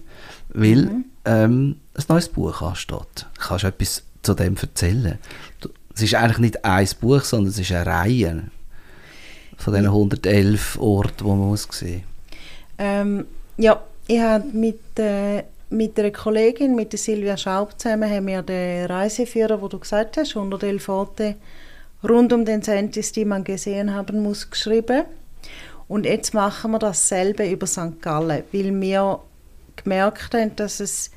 weil 0.51 0.83
mhm. 0.83 1.05
ähm, 1.25 1.77
ein 1.95 2.05
neues 2.09 2.29
Buch 2.29 2.63
ansteht. 2.63 3.27
Kannst 3.39 3.65
du 3.65 3.69
etwas 3.69 4.03
zu 4.23 4.35
dem 4.35 4.57
erzählen? 4.57 5.19
Es 5.95 6.03
ist 6.03 6.15
eigentlich 6.15 6.39
nicht 6.39 6.65
ein 6.65 6.89
Buch, 7.01 7.23
sondern 7.23 7.51
es 7.51 7.59
ist 7.59 7.73
eine 7.73 7.87
Reihe 7.87 8.43
von 9.57 9.75
diesen 9.75 9.87
111 9.87 10.79
Orten, 10.81 11.19
die 11.19 11.25
man 11.25 11.39
muss 11.39 11.69
sehen 11.71 12.03
ähm, 12.79 13.27
Ja, 13.57 13.83
ich 14.07 14.21
habe 14.21 14.45
mit, 14.53 14.81
äh, 14.99 15.45
mit 15.71 15.99
einer 15.99 16.11
Kollegin, 16.11 16.75
mit 16.75 16.93
der 16.93 16.99
Silvia 16.99 17.37
Schaub 17.37 17.79
zusammen, 17.79 18.11
haben 18.11 18.27
wir 18.27 18.43
den 18.43 18.87
Reiseführer, 18.87 19.61
wo 19.61 19.69
du 19.69 19.79
gesagt 19.79 20.17
hast, 20.17 20.37
111 20.37 20.89
Orte 20.89 21.37
rund 22.03 22.33
um 22.33 22.45
den 22.45 22.63
Sentis, 22.63 23.13
die 23.13 23.25
man 23.25 23.45
gesehen 23.45 23.95
haben 23.95 24.23
muss, 24.23 24.51
geschrieben. 24.51 25.05
Und 25.93 26.07
jetzt 26.07 26.33
machen 26.33 26.71
wir 26.71 26.79
dasselbe 26.79 27.47
über 27.47 27.67
St. 27.67 28.01
Gallen, 28.01 28.45
weil 28.51 28.81
wir 28.81 29.21
gemerkt 29.77 30.33
haben, 30.33 30.57
dass 30.57 30.81
es 30.81 31.11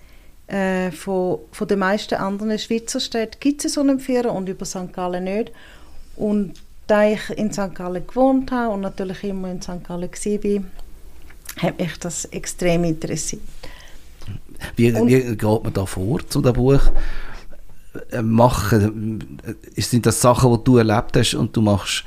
äh, 0.48 0.92
von, 0.92 1.40
von 1.54 1.68
den 1.70 1.80
meisten 1.80 2.16
anderen 2.16 2.60
Schweizer 2.60 3.00
Städten 3.00 3.40
gibt 3.40 3.64
es 3.64 3.76
so 3.76 3.80
einen 3.80 4.02
Führer 4.02 4.34
und 4.34 4.50
über 4.50 4.66
St. 4.66 4.92
Gallen 4.92 5.24
nicht. 5.24 5.54
Und 6.18 6.56
da 6.88 7.08
ich 7.08 7.30
in 7.38 7.54
St. 7.54 7.74
Gallen 7.74 8.06
gewohnt 8.06 8.52
habe 8.52 8.74
und 8.74 8.82
natürlich 8.82 9.24
immer 9.24 9.50
in 9.50 9.62
St. 9.62 9.82
Gallen 9.82 10.12
war, 10.12 10.64
hat 11.64 11.80
mich 11.80 11.98
das 12.00 12.26
extrem 12.26 12.84
interessiert. 12.84 13.44
Wie, 14.76 14.94
wie 14.94 15.38
geht 15.38 15.42
man 15.42 15.72
da 15.72 15.86
vor 15.86 16.20
zu 16.28 16.42
dem 16.42 16.52
Buch? 16.52 16.82
Äh, 18.12 18.22
machen, 18.22 19.40
äh, 19.78 19.82
sind 19.82 20.06
das 20.06 20.20
Sachen, 20.20 20.52
die 20.52 20.64
du 20.66 20.76
erlebt 20.76 21.16
hast 21.16 21.34
und 21.36 21.56
du 21.56 21.62
machst 21.62 22.04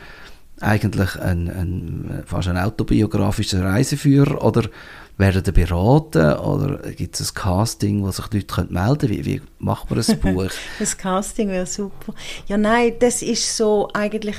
eigentlich 0.60 1.16
ein, 1.16 1.48
ein, 1.48 2.22
fast 2.26 2.48
ein 2.48 2.56
autobiografischer 2.56 3.64
Reiseführer 3.64 4.44
oder 4.44 4.68
werden 5.16 5.42
die 5.42 5.52
beraten 5.52 6.38
oder 6.38 6.78
gibt 6.92 7.18
es 7.18 7.30
ein 7.30 7.34
Casting, 7.34 8.02
wo 8.02 8.10
sich 8.10 8.32
Leute 8.32 8.66
melden 8.70 8.98
können? 8.98 9.10
Wie, 9.10 9.24
wie 9.24 9.42
macht 9.58 9.90
man 9.90 9.98
ein 9.98 10.20
Buch? 10.20 10.50
das 10.78 10.96
Casting 10.96 11.48
wäre 11.48 11.66
super. 11.66 12.14
Ja, 12.46 12.56
nein, 12.56 12.94
das 13.00 13.22
ist 13.22 13.56
so 13.56 13.88
eigentlich 13.92 14.36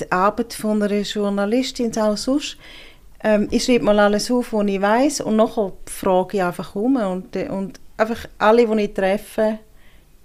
die 0.00 0.10
Arbeit 0.10 0.54
von 0.54 0.82
einer 0.82 1.00
Journalistin 1.02 1.96
auch 1.98 2.16
sonst. 2.16 2.56
Ähm, 3.22 3.48
ich 3.50 3.64
schreibe 3.64 3.84
mal 3.84 3.98
alles 4.00 4.30
auf, 4.30 4.52
was 4.52 4.66
ich 4.66 4.80
weiß 4.80 5.20
und 5.20 5.36
nachher 5.36 5.72
frage 5.86 6.38
ich 6.38 6.42
einfach 6.42 6.74
um 6.74 6.96
und, 6.96 7.36
und 7.36 7.80
einfach 7.96 8.26
alle, 8.38 8.66
die 8.66 8.82
ich 8.82 8.94
treffe, 8.94 9.58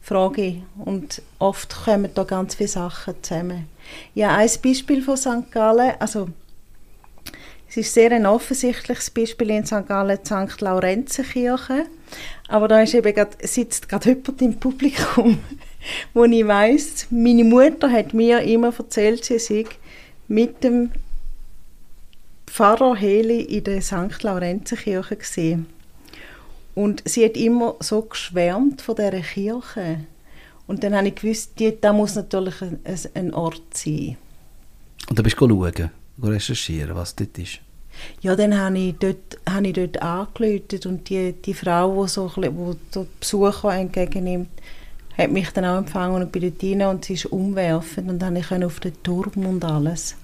frage 0.02 0.42
ich. 0.42 0.64
Und 0.84 1.22
oft 1.38 1.86
kommen 1.86 2.10
da 2.14 2.24
ganz 2.24 2.56
viele 2.56 2.70
Sachen 2.70 3.16
zusammen. 3.22 3.68
Ja, 4.14 4.36
ein 4.36 4.50
Beispiel 4.64 5.02
von 5.02 5.18
St. 5.18 5.52
Gallen, 5.52 5.94
also 6.00 6.30
es 7.70 7.78
ist 7.78 7.94
sehr 7.94 8.12
ein 8.12 8.26
offensichtliches 8.26 9.10
Beispiel 9.10 9.50
in 9.50 9.66
St. 9.66 9.88
Gallen, 9.88 10.18
die 10.24 10.26
St. 10.26 10.62
Laurenzenkirche. 10.62 11.86
Aber 12.48 12.68
da 12.68 12.82
ist 12.82 12.94
eben 12.94 13.14
grad, 13.14 13.38
sitzt 13.46 13.90
gerade 13.90 14.10
jemand 14.10 14.42
im 14.42 14.60
Publikum, 14.60 15.40
wo 16.14 16.24
ich 16.24 16.48
weiss, 16.48 17.08
meine 17.10 17.44
Mutter 17.44 17.92
hat 17.92 18.14
mir 18.14 18.42
immer 18.42 18.74
erzählt, 18.78 19.26
sie 19.26 19.40
sei 19.40 19.66
mit 20.30 20.64
dem 20.64 20.92
Pfarrer 22.46 22.96
Heli 22.96 23.42
in 23.42 23.66
der 23.66 23.82
St. 23.82 24.24
Laurenzenkirche 24.24 25.18
gesehen. 25.18 25.68
Und 26.74 27.04
sie 27.06 27.26
hat 27.26 27.36
immer 27.36 27.76
so 27.80 28.02
geschwärmt 28.04 28.82
von 28.82 28.96
dieser 28.96 29.20
Kirche. 29.20 30.00
Und 30.68 30.84
dann 30.84 30.96
habe 30.96 31.08
ich 31.08 31.16
gewusst, 31.16 31.60
die, 31.60 31.80
da 31.80 31.94
muss 31.94 32.16
natürlich 32.16 32.62
ein, 32.62 32.80
ein 33.14 33.34
Ort 33.34 33.64
sein. 33.74 34.18
Und 35.10 35.18
dann 35.18 35.24
bist 35.24 35.40
du 35.40 35.48
schauen, 35.48 35.92
recherchieren, 36.22 36.96
was 36.96 37.16
dort 37.16 37.38
ist? 37.38 37.60
Ja, 38.22 38.36
dann 38.36 38.56
habe 38.58 38.78
ich 38.78 38.96
dort, 39.00 39.40
habe 39.50 39.68
ich 39.68 39.74
dort 39.74 40.86
und 40.86 41.10
die, 41.10 41.34
die 41.34 41.54
Frau, 41.54 42.04
die 42.04 42.10
so, 42.10 42.32
wo 42.36 42.76
so 42.92 43.08
Besucher 43.20 43.74
entgegennimmt, 43.74 44.50
hat 45.18 45.32
mich 45.32 45.50
dann 45.52 45.66
auch 45.66 45.78
empfangen 45.78 46.22
und 46.22 46.32
bin 46.32 46.44
dort 46.44 46.64
rein 46.64 46.82
und 46.84 47.06
sie 47.06 47.14
ist 47.14 47.26
umwerfend 47.26 48.10
und 48.10 48.20
dann 48.20 48.36
ich 48.36 48.52
auf 48.52 48.80
den 48.80 49.02
Turm 49.02 49.46
und 49.46 49.66
alles. 49.66 50.16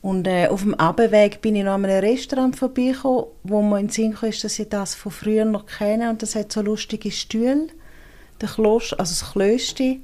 Und 0.00 0.26
äh, 0.26 0.46
auf 0.46 0.62
dem 0.62 0.74
Abweg 0.74 1.40
bin 1.40 1.56
ich 1.56 1.64
noch 1.64 1.72
an 1.72 1.84
einem 1.84 2.00
Restaurant 2.00 2.56
vorbeigekommen, 2.56 3.24
wo 3.42 3.62
man 3.62 3.80
in 3.80 3.86
den 3.86 3.92
Sinn 3.92 4.14
kam, 4.14 4.30
dass 4.30 4.58
ich 4.58 4.68
das 4.68 4.94
von 4.94 5.12
früher 5.12 5.44
noch 5.44 5.66
kenne. 5.66 6.10
Und 6.10 6.22
das 6.22 6.34
hat 6.34 6.52
so 6.52 6.62
lustige 6.62 7.10
Stühle, 7.10 7.68
der 8.40 8.48
Kloster, 8.48 8.98
also 8.98 9.10
das 9.10 9.32
Klöster. 9.32 9.96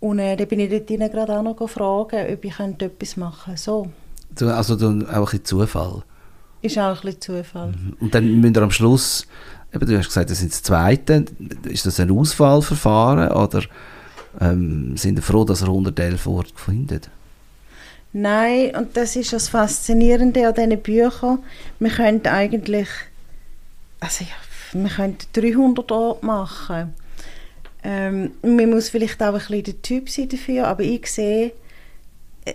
Und 0.00 0.18
äh, 0.18 0.36
dann 0.36 0.48
bin 0.48 0.60
ich 0.60 0.70
dort 0.70 1.12
gerade 1.12 1.38
auch 1.38 1.42
noch 1.42 1.56
gefragt, 1.56 2.14
ob 2.14 2.44
ich 2.44 2.58
etwas 2.58 3.16
machen 3.16 3.54
könnte. 3.54 3.60
So. 3.60 3.90
Also 4.46 4.74
auch 4.74 4.80
ein 4.80 5.24
bisschen 5.24 5.44
Zufall? 5.44 6.02
Ist 6.62 6.78
auch 6.78 6.96
ein 6.96 7.00
bisschen 7.02 7.20
Zufall. 7.20 7.68
Mhm. 7.68 7.96
Und 8.00 8.14
dann 8.14 8.40
müsst 8.40 8.56
ihr 8.56 8.62
am 8.62 8.70
Schluss, 8.70 9.26
eben, 9.74 9.86
du 9.86 9.98
hast 9.98 10.06
gesagt, 10.06 10.30
das 10.30 10.38
sind 10.38 10.52
das 10.52 10.62
Zweite, 10.62 11.24
ist 11.64 11.86
das 11.86 12.00
ein 12.00 12.10
Auswahlverfahren 12.10 13.32
oder 13.32 13.62
ähm, 14.40 14.96
sind 14.96 15.18
ihr 15.18 15.22
froh, 15.22 15.44
dass 15.44 15.62
ihr 15.62 15.68
111 15.68 16.26
Orte 16.26 16.52
findet? 16.56 17.10
Nein, 18.12 18.74
und 18.76 18.96
das 18.96 19.16
ist 19.16 19.32
das 19.32 19.48
Faszinierende 19.48 20.46
an 20.46 20.54
diesen 20.54 20.82
Büchern. 20.82 21.38
Wir 21.78 21.90
können 21.90 22.26
eigentlich, 22.26 22.88
also 24.00 24.24
ja, 24.24 24.80
wir 24.80 24.90
können 24.90 25.16
300 25.32 25.90
Orte 25.92 26.26
machen. 26.26 26.94
Ähm, 27.84 28.32
man 28.42 28.70
muss 28.70 28.88
vielleicht 28.88 29.22
auch 29.22 29.34
ein 29.34 29.38
bisschen 29.38 29.64
der 29.64 29.82
Typ 29.82 30.08
sein 30.08 30.28
dafür, 30.28 30.68
aber 30.68 30.82
ich 30.82 31.06
sehe, 31.08 31.52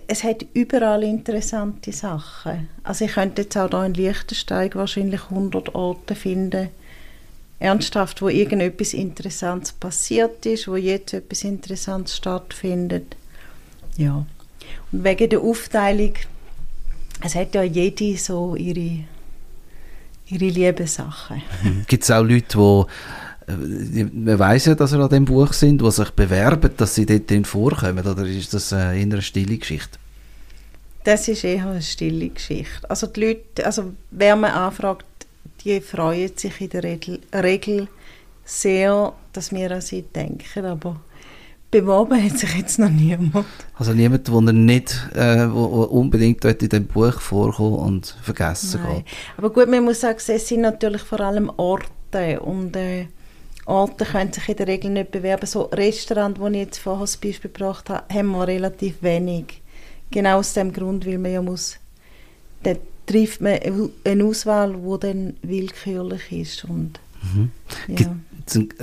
es 0.08 0.24
hat 0.24 0.46
überall 0.54 1.04
interessante 1.04 1.92
Sachen. 1.92 2.70
Also 2.84 3.06
ich 3.06 3.14
könnte 3.14 3.44
jetzt 3.44 3.58
auch 3.58 3.70
hier 3.70 3.86
in 3.86 3.94
Liechtenstein 3.94 4.70
wahrscheinlich 4.74 5.24
100 5.24 5.76
Orte 5.76 6.16
finden, 6.16 6.70
ernsthaft, 7.60 8.22
wo 8.22 8.30
irgendetwas 8.30 8.94
Interessantes 8.94 9.72
passiert 9.72 10.46
ist, 10.46 10.68
wo 10.68 10.76
jetzt 10.76 11.14
etwas 11.14 11.44
Interessantes 11.44 12.18
stattfindet. 12.18 13.16
Ja. 13.98 14.26
Und 14.92 15.04
wegen 15.04 15.30
der 15.30 15.42
Aufteilung, 15.42 16.14
es 17.24 17.36
hat 17.36 17.56
ja 17.56 17.64
jede 17.64 18.18
so 18.18 18.56
ihre, 18.56 19.06
ihre 20.28 20.46
Liebessachen. 20.46 21.42
Mhm. 21.64 21.86
Gibt 21.88 22.04
es 22.04 22.12
auch 22.12 22.24
Leute, 22.24 22.58
die 22.58 22.86
man 23.48 24.40
weiß 24.40 24.66
ja, 24.66 24.76
dass 24.76 24.92
sie 24.92 25.02
an 25.02 25.10
dem 25.10 25.26
Buch 25.26 25.54
sind, 25.54 25.82
die 25.82 25.92
sich 25.92 26.12
bewerben, 26.12 26.72
dass 26.76 26.96
sie 26.96 27.06
dort 27.06 27.30
drin 27.30 27.46
vorkommen, 27.46 28.06
oder 28.06 28.26
ist 28.26 28.54
das 28.54 28.72
eher 28.72 28.90
eine 28.90 29.22
stille 29.22 29.58
Geschichte? 29.58 29.98
Das 31.06 31.28
ist 31.30 31.46
eher 31.46 31.68
eine 31.68 31.82
stille 31.82 32.30
Geschichte. 32.30 32.90
Also 32.90 33.08
die 33.08 33.22
Leute, 33.22 33.66
also 33.66 33.94
wer 34.12 34.36
man 34.36 34.52
anfragt, 34.52 35.06
die 35.64 35.80
freuen 35.80 36.32
sich 36.36 36.60
in 36.60 36.70
der 36.70 37.44
Regel 37.44 37.88
sehr, 38.44 39.14
dass 39.32 39.52
wir 39.54 39.72
an 39.72 39.82
sie 39.82 40.02
denken, 40.02 40.66
aber 40.66 41.00
beworben 41.72 42.22
hat 42.24 42.38
sich 42.38 42.54
jetzt 42.56 42.80
noch 42.80 42.90
niemand. 42.90 43.46
Also 43.76 43.94
niemand, 43.94 44.28
der 44.28 44.42
nicht 44.54 45.10
äh, 45.16 45.52
wo, 45.52 45.72
wo 45.72 45.84
unbedingt 45.84 46.44
dort 46.44 46.62
in 46.64 46.70
dem 46.70 46.88
Buch 46.88 47.20
vorkommt 47.20 47.80
und 47.80 48.18
vergessen 48.22 48.82
Nein. 48.84 48.96
geht. 48.98 49.06
Aber 49.38 49.50
gut, 49.50 49.70
man 49.70 49.84
muss 49.84 50.02
sagen, 50.02 50.20
es 50.26 50.48
sind 50.48 50.62
natürlich 50.62 51.02
vor 51.02 51.20
allem 51.20 51.52
Orte 51.58 52.40
und, 52.40 52.76
äh, 52.76 53.08
Orte 53.68 54.06
können 54.06 54.32
sich 54.32 54.48
in 54.48 54.56
der 54.56 54.68
Regel 54.68 54.92
nicht 54.92 55.12
bewerben. 55.12 55.46
So 55.46 55.64
Restaurant, 55.64 56.40
wo 56.40 56.48
ich 56.48 56.56
jetzt 56.56 56.80
vorher 56.80 57.02
das 57.02 57.18
Beispiel 57.18 57.52
gebracht 57.52 57.90
habe, 57.90 58.14
haben 58.14 58.32
wir 58.32 58.48
relativ 58.48 59.02
wenig. 59.02 59.62
Genau 60.10 60.40
aus 60.40 60.54
dem 60.54 60.72
Grund, 60.72 61.06
weil 61.06 61.18
man 61.18 61.34
ja 61.34 61.42
muss, 61.42 61.76
dann 62.64 62.78
trifft 63.06 63.42
man 63.42 63.60
eine 64.06 64.24
Auswahl, 64.24 64.74
die 64.74 65.00
dann 65.00 65.34
willkürlich 65.42 66.32
ist. 66.32 66.64
Und, 66.64 67.00
mhm. 67.22 67.52
ja. 67.88 68.16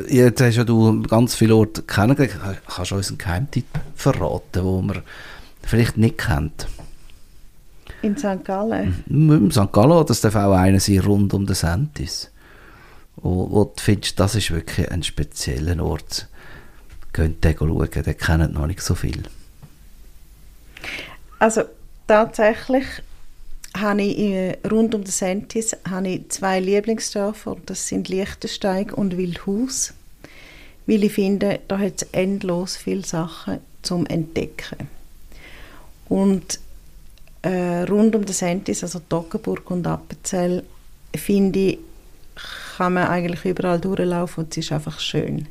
Jetzt 0.06 0.42
hast 0.42 0.56
ja 0.56 0.64
du 0.64 1.00
ganz 1.02 1.34
viele 1.34 1.56
Orte 1.56 1.82
kennengelernt. 1.82 2.60
Kannst 2.66 2.90
du 2.90 2.96
uns 2.96 3.08
einen 3.08 3.16
Geheimtipp 3.16 3.66
verraten, 3.94 4.42
den 4.52 4.86
man 4.86 5.02
vielleicht 5.62 5.96
nicht 5.96 6.18
kennt? 6.18 6.66
In 8.02 8.18
St. 8.18 8.44
Gallen? 8.44 9.02
In 9.08 9.50
St. 9.50 9.72
Gallen, 9.72 10.04
das 10.04 10.20
darf 10.20 10.36
auch 10.36 10.52
einer 10.52 10.80
sein 10.80 10.98
rund 10.98 11.32
um 11.32 11.46
den 11.46 11.54
Sentis. 11.54 12.30
Wo, 13.25 13.50
wo 13.50 13.64
du 13.64 13.81
findest, 13.81 14.21
das 14.21 14.35
ist 14.35 14.50
wirklich 14.50 14.90
ein 14.90 15.02
spezieller 15.02 15.83
Ort. 15.83 16.28
Könnt 17.14 17.43
ihr 17.43 17.57
schauen, 17.57 17.88
den 17.90 18.19
kennen 18.19 18.52
noch 18.52 18.66
nicht 18.66 18.83
so 18.83 18.95
viel. 18.95 19.23
Also 21.38 21.62
tatsächlich 22.07 22.85
habe 23.75 24.02
ich 24.02 24.19
äh, 24.19 24.59
rund 24.71 24.95
um 24.95 25.04
den 25.04 25.11
Sentis 25.11 25.75
habe 25.88 26.09
ich 26.09 26.28
zwei 26.28 26.61
Lieblingsdörfer. 26.61 27.57
Das 27.64 27.88
sind 27.88 28.11
Liechtensteig 28.11 28.93
und 28.93 29.16
Wildhaus. 29.16 29.95
Weil 30.87 31.04
ich 31.04 31.14
finde, 31.14 31.61
da 31.66 31.78
hat 31.78 32.02
es 32.02 32.09
endlos 32.12 32.76
viele 32.76 33.07
Sachen 33.07 33.61
zum 33.81 34.04
Entdecken. 34.04 34.87
Und 36.11 36.61
äh, 37.40 37.85
rund 37.85 38.14
um 38.16 38.26
den 38.26 38.35
Sentis, 38.35 38.83
also 38.83 39.00
Toggenburg 39.09 39.71
und 39.71 39.87
Appenzell, 39.87 40.62
finde 41.16 41.59
ich, 41.59 41.78
kann 42.76 42.95
man 42.95 43.09
eigentlich 43.09 43.45
überall 43.45 43.81
durchlaufen 43.81 44.45
und 44.45 44.52
es 44.52 44.64
ist 44.64 44.73
einfach 44.73 44.99
schön. 45.00 45.49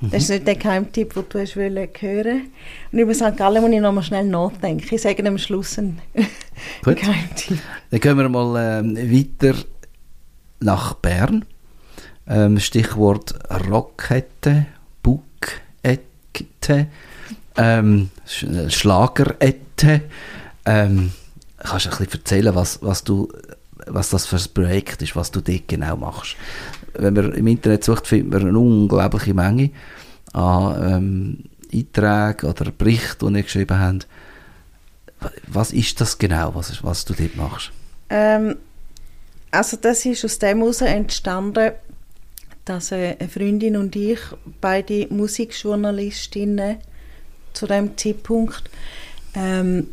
Mhm. 0.00 0.10
Das 0.10 0.22
ist 0.24 0.30
nicht 0.30 0.46
der 0.46 0.56
Geheimtipp, 0.56 1.14
den 1.14 1.24
du 1.28 1.40
hast 1.40 1.56
hören 1.56 2.50
Und 2.92 2.98
über 2.98 3.14
St. 3.14 3.36
Gallen 3.36 3.62
muss 3.62 3.72
ich 3.72 3.80
noch 3.80 3.92
mal 3.92 4.02
schnell 4.02 4.24
nachdenken. 4.24 4.86
Ich 4.94 5.02
sage 5.02 5.26
am 5.26 5.38
Schluss 5.38 5.78
einen 5.78 6.00
Geheimtipp. 6.84 7.58
Dann 7.90 8.00
gehen 8.00 8.18
wir 8.18 8.28
mal 8.28 8.80
ähm, 8.80 8.96
weiter 8.96 9.54
nach 10.60 10.94
Bern. 10.94 11.44
Ähm, 12.26 12.60
Stichwort 12.60 13.34
Rockkette, 13.68 14.66
Bukette, 15.02 16.86
ähm, 17.56 18.10
Schlagerette. 18.24 20.02
Ähm, 20.64 21.12
kannst 21.58 21.86
du 21.86 21.90
ein 21.90 21.96
bisschen 21.96 22.20
erzählen, 22.20 22.54
was, 22.54 22.82
was, 22.82 23.02
du, 23.04 23.28
was 23.92 24.10
das 24.10 24.26
für 24.26 24.36
ein 24.36 24.54
Projekt 24.54 25.02
ist, 25.02 25.16
was 25.16 25.30
du 25.30 25.40
dort 25.40 25.68
genau 25.68 25.96
machst? 25.96 26.36
Wenn 26.94 27.14
man 27.14 27.32
im 27.32 27.46
Internet 27.46 27.84
sucht, 27.84 28.06
findet 28.06 28.32
man 28.32 28.48
eine 28.48 28.58
unglaubliche 28.58 29.34
Menge 29.34 29.70
an 30.32 30.92
ähm, 30.92 31.38
Einträgen 31.72 32.50
oder 32.50 32.70
Berichten, 32.70 33.32
die 33.32 33.40
ihr 33.40 33.44
geschrieben 33.44 33.78
habt. 33.78 34.06
Was 35.46 35.72
ist 35.72 36.00
das 36.00 36.18
genau, 36.18 36.54
was, 36.54 36.82
was 36.82 37.04
du 37.04 37.14
dort 37.14 37.36
machst? 37.36 37.72
Ähm, 38.08 38.56
also 39.50 39.76
das 39.76 40.04
ist 40.06 40.24
aus 40.24 40.38
dem 40.38 40.58
heraus 40.58 40.80
entstanden, 40.80 41.72
dass 42.64 42.92
eine 42.92 43.16
Freundin 43.28 43.76
und 43.76 43.96
ich, 43.96 44.20
beide 44.60 45.06
Musikjournalistinnen 45.10 46.78
zu 47.52 47.66
dem 47.66 47.96
Zeitpunkt, 47.96 48.70
ähm, 49.34 49.88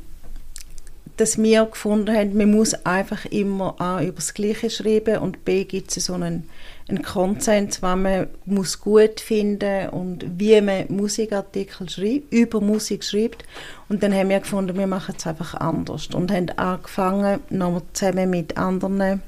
dass 1.17 1.37
wir 1.39 1.65
gefunden 1.65 2.15
haben, 2.15 2.37
man 2.37 2.51
muss 2.51 2.73
einfach 2.85 3.25
immer 3.25 3.79
A, 3.81 4.01
über 4.01 4.13
das 4.13 4.33
Gleiche 4.33 4.69
schreiben 4.69 5.17
und 5.17 5.43
B, 5.43 5.65
gibt 5.65 5.95
es 5.95 6.05
so 6.05 6.13
einen, 6.13 6.47
einen 6.87 7.01
Konsens, 7.01 7.81
was 7.81 7.97
man 7.97 8.27
muss 8.45 8.79
gut 8.79 9.19
finden 9.19 9.89
und 9.89 10.39
wie 10.39 10.61
man 10.61 10.85
Musikartikel 10.89 11.89
schreibt, 11.89 12.31
über 12.31 12.61
Musik 12.61 13.03
schreibt. 13.03 13.43
Und 13.89 14.03
dann 14.03 14.13
haben 14.13 14.29
wir 14.29 14.39
gefunden, 14.39 14.77
wir 14.77 14.87
machen 14.87 15.15
es 15.17 15.25
einfach 15.25 15.55
anders 15.55 16.07
und 16.13 16.31
haben 16.31 16.49
angefangen, 16.51 17.39
nochmal 17.49 17.81
zusammen 17.93 18.29
mit 18.29 18.55
anderen 18.55 19.21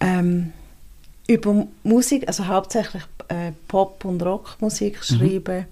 ähm, 0.00 0.52
über 1.26 1.66
Musik, 1.82 2.28
also 2.28 2.46
hauptsächlich 2.46 3.02
äh, 3.28 3.52
Pop- 3.66 4.04
und 4.04 4.22
Rockmusik 4.22 4.98
mhm. 5.10 5.16
schreiben. 5.16 5.66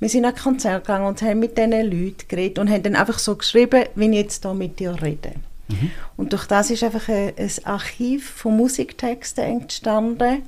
Wir 0.00 0.08
sind 0.08 0.24
an 0.24 0.34
Konzert 0.34 0.84
gegangen 0.84 1.06
und 1.06 1.20
haben 1.22 1.38
mit 1.38 1.56
diesen 1.58 1.72
Leuten 1.72 2.26
geredet 2.26 2.58
und 2.58 2.70
haben 2.70 2.82
dann 2.82 2.96
einfach 2.96 3.18
so 3.18 3.36
geschrieben, 3.36 3.84
wie 3.94 4.08
ich 4.08 4.14
jetzt 4.14 4.42
hier 4.42 4.54
mit 4.54 4.80
dir 4.80 4.96
rede. 5.00 5.34
Mhm. 5.68 5.90
Und 6.16 6.32
durch 6.32 6.46
das 6.46 6.70
ist 6.70 6.82
einfach 6.82 7.08
ein, 7.08 7.32
ein 7.36 7.50
Archiv 7.64 8.30
von 8.30 8.56
Musiktexten 8.56 9.44
entstanden. 9.44 10.42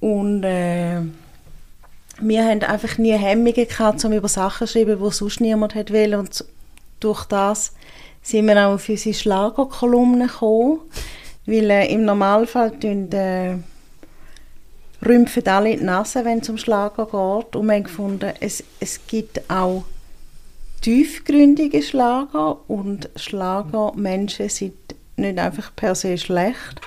Und 0.00 0.44
äh, 0.44 1.00
wir 2.20 2.44
haben 2.44 2.62
einfach 2.62 2.98
nie 2.98 3.12
Hemmungen 3.12 3.54
gehabt, 3.66 4.04
um 4.04 4.12
über 4.12 4.28
Sachen 4.28 4.66
zu 4.66 4.74
schreiben, 4.74 5.02
die 5.02 5.10
sonst 5.10 5.40
niemand 5.40 5.74
hat 5.74 5.90
will. 5.90 6.14
Und 6.14 6.44
durch 7.00 7.24
das 7.24 7.72
sind 8.22 8.46
wir 8.46 8.66
auch 8.66 8.74
auf 8.74 8.88
unsere 8.88 9.14
Schlagerkolumnen 9.14 10.28
gekommen. 10.28 10.80
Weil 11.46 11.70
äh, 11.70 11.92
im 11.92 12.04
Normalfall 12.04 12.78
tun, 12.78 13.10
äh, 13.12 13.56
rümpfen 15.06 15.46
alle 15.46 15.76
die 15.76 15.84
Nase, 15.84 16.24
wenn 16.24 16.38
es 16.38 16.48
um 16.48 16.58
Schlager 16.58 17.04
geht. 17.04 17.56
Und 17.56 17.66
wir 17.66 17.74
haben 17.74 17.84
gefunden, 17.84 18.32
es, 18.40 18.64
es 18.80 19.00
gibt 19.06 19.48
auch 19.50 19.84
tiefgründige 20.80 21.82
Schlager 21.82 22.58
und 22.68 23.08
Schlagermenschen 23.16 24.48
sind 24.48 24.74
nicht 25.16 25.38
einfach 25.38 25.74
per 25.74 25.94
se 25.94 26.18
schlecht. 26.18 26.80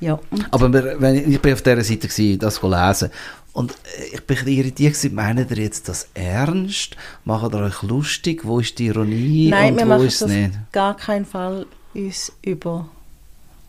Ja, 0.00 0.18
Aber 0.50 0.72
wenn 0.72 1.14
ich, 1.14 1.26
ich 1.28 1.40
bin 1.40 1.52
auf 1.54 1.62
dieser 1.62 1.82
Seite 1.82 2.08
gewesen, 2.08 2.38
das 2.38 2.62
lesen 2.62 3.10
und 3.52 3.72
äh, 3.72 4.14
ich 4.14 4.20
bin 4.22 4.36
ein 4.36 4.48
irritiert 4.48 5.12
meinen 5.12 5.48
ihr 5.48 5.56
jetzt 5.56 5.88
das 5.88 6.08
ernst? 6.14 6.96
Macht 7.24 7.54
ihr 7.54 7.60
euch 7.60 7.82
lustig? 7.82 8.44
Wo 8.44 8.60
ist 8.60 8.78
die 8.78 8.86
Ironie 8.86 9.48
Nein, 9.48 9.76
wir 9.76 9.86
machen 9.86 10.28
nicht? 10.28 10.72
gar 10.72 10.96
keinen 10.96 11.24
Fall 11.24 11.66
uns 11.94 12.32
über 12.42 12.88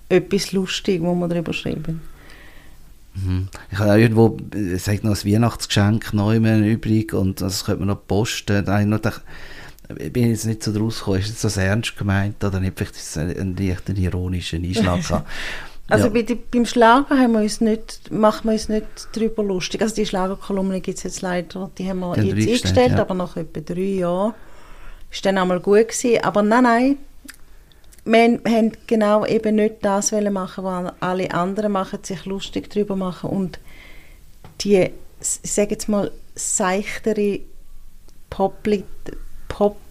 etwas 0.10 0.52
lustig, 0.52 1.02
wo 1.02 1.16
wir 1.16 1.28
darüber 1.28 1.54
schreiben. 1.54 2.02
Mhm. 3.16 3.48
Ich 3.72 3.80
habe 3.80 3.92
auch 3.92 3.98
irgendwo, 3.98 4.38
äh, 4.54 4.78
sagt 4.78 5.04
noch 5.04 5.16
ein 5.16 5.34
Weihnachtsgeschenk 5.34 6.14
neu 6.14 6.40
mehr 6.40 6.60
übrig 6.60 7.14
und 7.14 7.42
das 7.42 7.66
könnte 7.66 7.80
man 7.80 7.90
noch 7.90 8.08
posten. 8.08 8.66
Da 8.66 8.80
ich 8.80 8.86
noch 8.86 8.98
gedacht, 8.98 9.22
ich 9.98 10.12
bin 10.12 10.30
jetzt 10.30 10.46
nicht 10.46 10.64
so 10.64 10.74
draus 10.74 11.00
gekommen, 11.00 11.20
ist 11.20 11.44
das 11.44 11.58
ernst 11.58 11.98
gemeint 11.98 12.44
oder 12.44 12.60
nicht? 12.60 12.78
Vielleicht 12.78 12.96
ist 12.96 13.10
es 13.10 13.18
ein, 13.18 13.30
ein 13.38 13.56
leichter 13.56 13.96
ironischer 13.96 14.58
Einschlag. 14.58 15.24
Also 15.88 16.06
ja. 16.08 16.14
bei 16.14 16.24
die, 16.24 16.34
beim 16.34 16.66
Schlager 16.66 17.16
haben 17.16 17.34
wir 17.34 17.42
uns 17.42 17.62
nicht, 17.62 18.12
machen 18.12 18.46
wir 18.46 18.54
uns 18.54 18.70
nicht 18.70 18.88
darüber 19.14 19.44
lustig. 19.44 19.84
Also 19.84 19.94
die 19.94 20.08
Schlagerkolumne 20.08 20.82
gibt 20.82 20.98
es 20.98 21.04
jetzt 21.04 21.22
leider, 21.22 21.70
die 21.78 21.88
haben 21.88 22.00
wir 22.00 22.18
jetzt 22.18 22.48
eingestellt, 22.48 22.94
ja. 22.94 23.02
aber 23.02 23.14
nach 23.14 23.38
etwa 23.38 23.60
drei 23.60 24.00
Jahren 24.00 24.34
ist 25.12 25.24
dann 25.28 25.38
einmal 25.38 25.60
gut 25.60 25.90
gewesen. 25.90 26.24
Aber 26.24 26.42
nein, 26.42 26.64
nein, 26.64 26.98
wir 28.06 28.40
haben 28.48 28.72
genau 28.86 29.26
eben 29.26 29.56
nicht 29.56 29.78
das 29.82 30.12
machen, 30.12 30.64
was 30.64 30.94
alle 31.00 31.34
anderen 31.34 31.72
machen, 31.72 32.00
sich 32.04 32.26
lustig 32.26 32.70
darüber 32.70 32.96
machen 32.96 33.32
und 33.32 33.60
die, 34.62 34.92
ich 35.20 35.52
sage 35.52 35.72
jetzt 35.72 35.90
mal, 35.90 36.12
seichtere 36.36 37.40
Pop-Kunst 38.30 39.88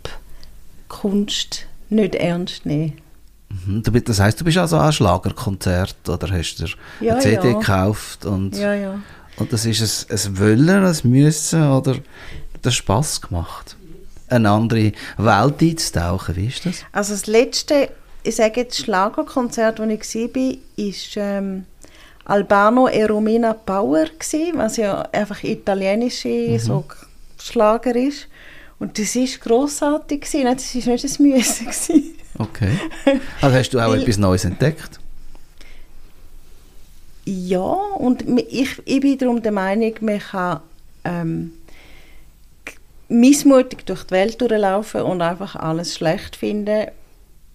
nicht 1.90 2.14
ernst 2.14 2.64
nehmen. 2.66 3.00
Mhm. 3.48 3.82
Das 4.04 4.20
heisst, 4.20 4.40
du 4.40 4.44
bist 4.44 4.58
also 4.58 4.76
an 4.76 4.92
Schlagerkonzert 4.92 6.08
oder 6.08 6.30
hast 6.30 6.56
du 6.56 6.66
ja, 7.00 7.14
eine 7.14 7.22
CD 7.22 7.48
ja. 7.48 7.58
gekauft 7.58 8.26
und, 8.26 8.56
ja, 8.56 8.74
ja. 8.74 9.00
und 9.36 9.52
das 9.52 9.66
ist 9.66 10.08
ein, 10.10 10.16
ein 10.16 10.38
Wollen, 10.38 10.84
ein 10.84 10.96
Müssen 11.04 11.68
oder 11.68 11.96
das 12.62 12.74
Spass 12.74 13.20
gemacht? 13.20 13.76
Eine 14.28 14.50
andere 14.50 14.92
Welt 15.18 15.60
einzutauchen, 15.60 16.36
wie 16.36 16.46
ist 16.46 16.64
das? 16.66 16.84
Also 16.92 17.12
das 17.12 17.26
letzte 17.26 17.90
ich 18.24 18.36
sage 18.36 18.62
jetzt 18.62 18.78
Schlagerkonzert, 18.78 19.78
wo 19.78 19.84
ich 19.84 20.14
war, 20.14 20.24
war 20.34 21.38
ähm, 21.38 21.64
Albano 22.24 22.88
e 22.88 23.04
Romina 23.04 23.52
Power, 23.52 24.06
gewesen, 24.06 24.56
was 24.56 24.78
ja 24.78 25.02
einfach 25.12 25.44
italienische 25.44 26.28
mhm. 26.28 26.58
so 26.58 26.84
Schlager 27.38 27.94
ist. 27.94 28.28
Und 28.78 28.98
das 28.98 29.14
war 29.14 29.26
grossartig. 29.40 30.22
Gewesen. 30.22 30.44
Das 30.44 30.74
war 30.74 30.92
nicht 30.92 31.04
das 31.04 31.18
Müssen. 31.18 32.14
Okay. 32.38 32.78
Also 33.40 33.56
hast 33.56 33.70
du 33.70 33.78
auch 33.78 33.94
etwas 33.94 34.18
Neues 34.18 34.44
entdeckt? 34.44 34.98
Ja, 37.26 37.60
und 37.60 38.24
ich, 38.48 38.82
ich 38.84 39.00
bin 39.00 39.18
darum 39.18 39.40
der 39.40 39.52
Meinung, 39.52 39.94
man 40.00 40.18
kann 40.18 40.60
ähm, 41.04 41.52
missmutig 43.08 43.86
durch 43.86 44.02
die 44.04 44.10
Welt 44.10 44.40
durchlaufen 44.40 45.02
und 45.02 45.22
einfach 45.22 45.54
alles 45.54 45.94
schlecht 45.94 46.34
finden 46.34 46.88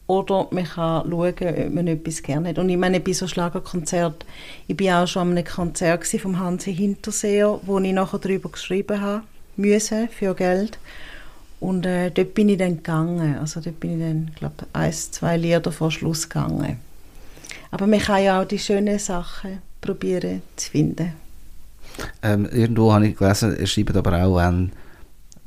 oder 0.10 0.48
man 0.50 0.64
kann 0.64 1.08
schauen, 1.08 1.36
ob 1.68 1.74
man 1.74 1.86
etwas 1.86 2.24
gerne 2.24 2.50
hat. 2.50 2.58
Und 2.58 2.68
ich 2.70 2.78
meine, 2.78 3.00
bei 3.00 3.14
so 3.14 3.28
Schlagerkonzert, 3.28 4.26
ich 4.68 4.80
war 4.80 5.04
auch 5.04 5.08
schon 5.08 5.30
an 5.30 5.38
einem 5.38 5.46
Konzert 5.46 6.08
vom 6.08 6.40
Hansi 6.40 6.74
Hinterseher, 6.74 7.60
wo 7.62 7.78
ich 7.78 7.94
nachher 7.94 8.18
darüber 8.18 8.50
geschrieben 8.50 9.02
habe, 9.02 9.22
müssen, 9.56 10.10
für 10.10 10.34
Geld. 10.34 10.80
Und 11.60 11.86
äh, 11.86 12.10
dort 12.10 12.34
bin 12.34 12.50
ich 12.50 12.58
dann 12.58 12.78
gegangen. 12.78 13.38
Also 13.38 13.62
dort 13.62 13.80
bin 13.80 13.94
ich 13.94 14.00
dann, 14.00 14.32
glaube 14.36 14.66
ein, 14.74 14.92
zwei 14.92 15.38
Lieder 15.38 15.72
vor 15.72 15.92
Schluss 15.92 16.28
gegangen. 16.28 16.80
Aber 17.70 17.86
man 17.86 18.00
kann 18.00 18.24
ja 18.24 18.42
auch 18.42 18.46
die 18.46 18.58
schönen 18.58 18.98
Sachen 18.98 19.62
probieren 19.80 20.42
zu 20.56 20.72
finden. 20.72 21.14
Ähm, 22.24 22.50
irgendwo 22.52 22.92
habe 22.92 23.10
ich 23.10 23.16
gelesen, 23.16 23.56
er 23.56 23.68
schreibt 23.68 23.96
aber 23.96 24.24
auch, 24.24 24.38
wenn, 24.38 24.72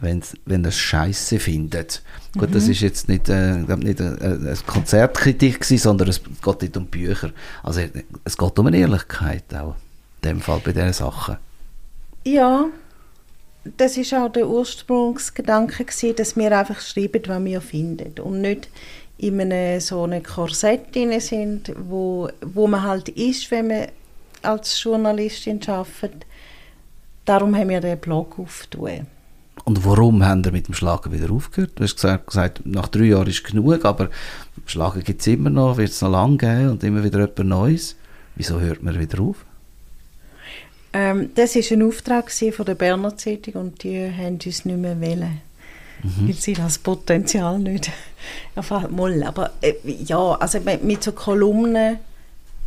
wenn's, 0.03 0.35
wenn 0.45 0.65
es 0.65 0.77
scheiße 0.77 1.39
findet. 1.39 2.03
Gut, 2.37 2.51
Mhm. 2.51 2.55
das 2.55 2.69
ist 2.69 2.81
jetzt 2.81 3.09
nicht, 3.09 3.29
äh, 3.29 3.63
glaub 3.67 3.79
nicht 3.83 4.01
eine, 4.01 4.19
eine 4.21 4.57
Konzertkritik 4.67 5.61
gewesen, 5.61 5.79
sondern 5.79 6.09
es 6.09 6.21
geht 6.43 6.63
nicht 6.63 6.77
um 6.77 6.87
Bücher. 6.87 7.31
Also 7.63 7.81
es 8.25 8.37
geht 8.37 8.59
um 8.59 8.67
eine 8.67 8.77
Ehrlichkeit 8.79 9.45
auch, 9.55 9.77
in 10.23 10.31
dem 10.31 10.41
Fall 10.41 10.61
bei 10.65 10.73
diesen 10.73 10.93
Sachen. 10.93 11.37
Ja, 12.25 12.67
das 13.77 13.97
ist 13.97 14.13
auch 14.15 14.31
der 14.31 14.49
Ursprungsgedanke 14.49 15.85
gewesen, 15.85 16.17
dass 16.17 16.37
wir 16.37 16.57
einfach 16.57 16.81
schreiben, 16.81 17.23
was 17.27 17.45
wir 17.45 17.61
finden 17.61 18.21
und 18.21 18.41
nicht 18.41 18.69
in 19.19 19.41
einem 19.41 19.81
so 19.81 20.03
einem 20.03 20.23
Korsett 20.23 20.95
drin 20.95 21.19
sind, 21.21 21.73
wo, 21.89 22.29
wo 22.41 22.67
man 22.67 22.83
halt 22.83 23.09
ist, 23.11 23.51
wenn 23.53 23.69
man 23.69 23.87
als 24.43 24.83
Journalistin 24.83 25.61
arbeitet. 25.69 26.27
Darum 27.25 27.55
haben 27.57 27.69
wir 27.69 27.81
den 27.81 27.99
Blog 27.99 28.37
aufgetan. 28.41 29.07
Und 29.65 29.85
warum 29.85 30.25
haben 30.25 30.45
wir 30.45 30.53
mit 30.53 30.69
dem 30.69 30.75
Schlager 30.75 31.13
wieder 31.13 31.31
aufgehört? 31.31 31.73
Du 31.77 31.85
hast 31.85 31.95
gesagt, 31.95 32.27
gesagt 32.27 32.67
nach 32.67 32.89
drei 32.89 33.05
Jahren 33.05 33.29
ist 33.29 33.45
genug, 33.45 33.85
aber 33.85 34.11
Schlager 34.67 35.01
gibt 35.01 35.21
es 35.21 35.27
immer 35.29 35.51
noch, 35.51 35.77
wird 35.77 35.91
es 35.91 36.01
noch 36.03 36.11
lange 36.11 36.37
geben 36.37 36.71
und 36.71 36.85
immer 36.85 37.05
wieder 37.05 37.21
etwas 37.21 37.47
Neues. 37.47 37.97
Wieso 38.35 38.61
hört 38.61 38.83
man 38.83 38.99
wieder 38.99 39.21
auf? 39.21 39.45
Ähm, 40.93 41.31
das 41.35 41.55
war 41.55 41.63
ein 41.71 41.83
Auftrag 41.83 42.31
von 42.31 42.67
der 42.67 42.75
Berner 42.75 43.17
Zeitung 43.17 43.55
und 43.55 43.83
die 43.83 44.11
haben 44.11 44.39
uns 44.45 44.65
nicht 44.65 44.79
mehr 44.79 45.01
wählen. 45.01 45.41
Weil 46.03 46.35
sie 46.35 46.55
das 46.55 46.79
Potenzial 46.79 47.61
nicht 47.61 47.91
mal. 48.91 49.23
Aber 49.23 49.53
äh, 49.61 49.75
ja, 49.85 50.33
also 50.33 50.59
mit, 50.61 50.83
mit 50.83 51.05
so 51.05 51.13
Kolumnen, 51.13 51.99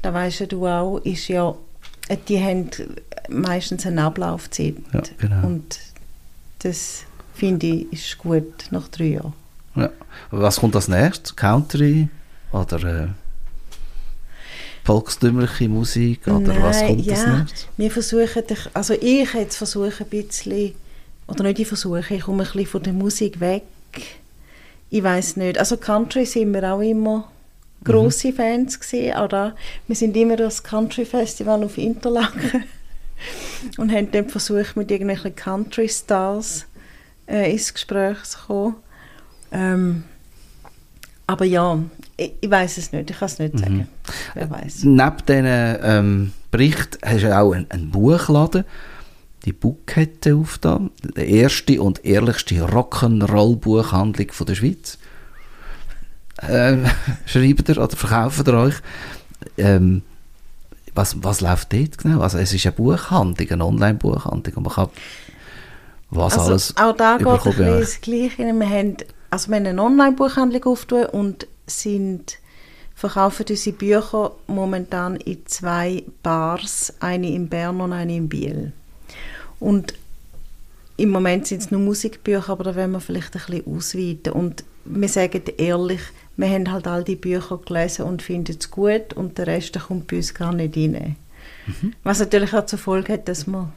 da 0.02 0.14
weißt 0.14 0.52
du 0.52 0.66
auch, 0.66 1.00
ist 1.00 1.28
ja, 1.28 1.54
äh, 2.08 2.16
die 2.30 2.42
haben 2.42 2.70
meistens 3.28 3.86
eine 3.86 4.04
Ablaufzeit. 4.04 4.76
Ja, 4.94 5.02
genau. 5.18 5.48
Und 5.48 5.80
das 6.66 7.04
finde 7.34 7.68
ich 7.68 7.94
ist 7.94 8.18
gut 8.18 8.66
nach 8.72 8.88
drei 8.88 9.06
Jahren. 9.06 9.34
Ja. 9.76 9.90
Was 10.32 10.60
kommt 10.60 10.76
als 10.76 10.88
nächstes? 10.88 11.36
Country 11.36 12.08
oder 12.52 12.84
äh, 12.84 13.08
volkstümliche 14.84 15.70
Musik? 15.70 16.28
Oder 16.28 16.62
was 16.62 16.80
Nein, 16.80 16.88
kommt 16.88 17.10
als 17.10 17.22
ja, 17.22 17.38
nächstes? 17.38 17.68
Wir 17.78 17.92
versuchen, 17.92 18.44
also 18.74 18.94
ich 18.94 19.34
jetzt 19.34 19.58
versuche 19.58 20.04
ein 20.04 20.10
bisschen, 20.10 20.74
oder 21.28 21.44
nicht 21.44 21.60
ich 21.60 21.68
versuche, 21.68 22.16
ich 22.16 22.22
komme 22.22 22.44
ein 22.44 22.50
bisschen 22.52 22.68
von 22.68 22.84
der 22.84 22.94
Musik 22.94 23.40
weg. 23.40 23.64
Ich 24.90 25.04
weiß 25.04 25.38
nicht, 25.38 25.58
also 25.58 25.78
Country 25.78 26.26
sind 26.26 26.54
wir 26.54 26.74
auch 26.74 26.82
immer 26.82 27.30
große 27.84 28.34
Fans 28.34 28.80
gewesen, 28.80 29.14
da. 29.30 29.54
Wir 29.88 29.96
sind 29.96 30.16
immer 30.16 30.38
das 30.38 30.64
Country 30.64 31.06
Festival 31.06 31.64
auf 31.64 31.78
Interlaken 31.78 32.64
und 33.78 33.92
haben 33.92 34.12
dann 34.12 34.30
versucht, 34.30 34.76
mit 34.76 34.92
irgendwelchen 34.92 35.36
Country 35.36 35.90
Stars 35.90 36.66
äh, 37.28 37.52
ins 37.52 37.74
Gespräch 37.74 38.24
zu 38.24 38.40
kommen. 38.40 38.76
Ähm, 39.52 40.04
aber 41.28 41.46
ja, 41.46 41.80
ich, 42.18 42.34
ich 42.42 42.50
weiß 42.50 42.78
es 42.78 42.92
nicht, 42.92 43.10
ich 43.10 43.18
kann 43.18 43.28
es 43.28 43.40
nicht 43.40 43.58
sagen. 43.58 43.88
Wer 44.34 44.50
weiß. 44.50 44.84
Neben 44.84 45.18
diesen 45.28 45.46
ähm, 45.46 46.34
Bericht 46.52 47.00
hast 47.04 47.24
du 47.24 47.38
auch 47.38 47.52
einen, 47.54 47.70
einen 47.72 47.90
Buchladen, 47.90 48.64
die 49.46 49.54
Buchkette 49.54 50.36
aufgetan. 50.36 50.92
Die 51.18 51.40
erste 51.40 51.82
und 51.82 52.06
ehrlichste 52.06 52.56
Rock'n'Roll-Buchhandlung 52.56 54.28
der 54.48 54.56
Schweiz. 54.56 54.98
Ähm, 56.48 56.86
schreibt 57.26 57.70
ihr 57.70 57.78
oder 57.78 57.96
verkauft 57.96 58.48
ihr 58.48 58.54
euch? 58.54 58.76
Ähm, 59.58 60.04
was, 60.96 61.24
was 61.24 61.42
läuft 61.42 61.74
dort 61.74 61.98
genau? 61.98 62.22
Also 62.22 62.38
es 62.38 62.54
ist 62.54 62.66
eine 62.66 62.74
Buchhandlung, 62.74 63.50
eine 63.50 63.66
Online-Buchhandlung 63.66 64.56
und 64.56 64.64
man 64.64 64.74
kann 64.74 64.90
was 66.10 66.38
Also, 66.38 66.52
alles 66.52 66.78
auch 66.78 66.96
da 66.96 67.18
geht 67.18 67.28
ein 67.28 67.60
ja. 67.60 67.80
das 67.80 68.02
Gleiche. 68.02 68.38
Wir 68.38 68.70
haben, 68.70 68.98
also 69.30 69.50
wir 69.50 69.58
haben 69.58 69.66
eine 69.66 69.82
Online-Buchhandlung 69.82 70.64
aufgetan 70.64 71.08
und 71.08 71.48
sind, 71.68 72.38
verkaufen 72.96 73.46
unsere 73.50 73.76
Bücher 73.76 74.32
momentan 74.48 75.18
in 75.18 75.46
zwei 75.46 76.04
Bars, 76.24 76.94
eine 77.00 77.30
in 77.30 77.50
Bern 77.50 77.82
und 77.82 77.94
eine 77.94 78.16
in 78.16 78.30
Biel. 78.30 78.72
Und 79.60 79.94
im 80.98 81.10
Moment 81.10 81.48
sind 81.48 81.62
es 81.62 81.72
nur 81.72 81.82
Musikbücher, 81.82 82.50
aber 82.50 82.64
da 82.64 82.76
werden 82.76 82.94
wir 82.94 83.02
vielleicht 83.02 83.36
ein 83.36 83.42
bisschen 83.46 83.76
ausweiten. 83.76 84.34
Und 84.34 84.64
wir 84.86 85.10
sagen 85.10 85.42
ehrlich, 85.58 86.02
wir 86.38 86.50
haben 86.50 86.72
halt 86.72 86.88
all 86.88 87.04
die 87.04 87.16
Bücher 87.16 87.58
gelesen 87.66 88.04
und 88.06 88.22
finden 88.22 88.56
es 88.60 88.70
gut 88.72 89.14
und 89.14 89.38
der 89.38 89.48
Rest 89.48 89.76
der 89.76 89.82
kommt 89.84 90.08
bei 90.08 90.18
uns 90.18 90.34
gar 90.34 90.54
nicht 90.54 90.76
rein. 90.76 91.16
Mhm. 91.68 91.94
Was 92.04 92.20
natürlich 92.20 92.54
auch 92.54 92.66
zur 92.66 92.80
Folge 92.80 93.14
hat, 93.14 93.28
dass 93.28 93.48
wir 93.48 93.72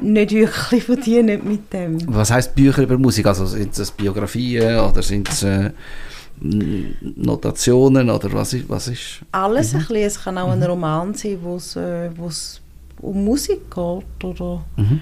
nicht 0.00 0.30
wirklich 0.32 0.84
verdienen 0.92 1.46
mit 1.46 1.72
dem. 1.72 1.98
Was 2.14 2.30
heißt 2.30 2.54
Bücher 2.54 2.82
über 2.82 2.96
Musik? 2.98 3.26
Also 3.26 3.44
sind 3.46 3.78
es 3.78 3.90
Biografien 3.90 4.78
oder 4.78 5.02
sind 5.02 5.28
es 5.28 5.42
äh, 5.42 5.70
Notationen 6.40 8.10
oder 8.10 8.32
was 8.32 8.54
ist? 8.54 8.68
Was 8.68 8.88
ist? 8.88 9.20
Alles 9.32 9.74
ein 9.74 9.80
bisschen. 9.80 9.96
Es 9.96 10.22
kann 10.22 10.38
auch 10.38 10.50
ein 10.50 10.62
Roman 10.62 11.14
sein, 11.14 11.38
wo 11.42 11.56
es 11.56 11.76
äh, 11.76 12.10
wo's 12.16 12.60
um 13.00 13.24
Musik 13.24 13.70
geht 13.70 14.24
oder, 14.24 14.64
Mhm. 14.76 15.00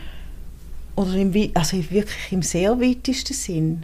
oder 0.97 1.15
im, 1.15 1.33
also 1.55 1.77
wirklich 1.77 2.33
im 2.33 2.43
sehr 2.43 2.79
weitesten 2.81 3.35
Sinn. 3.35 3.83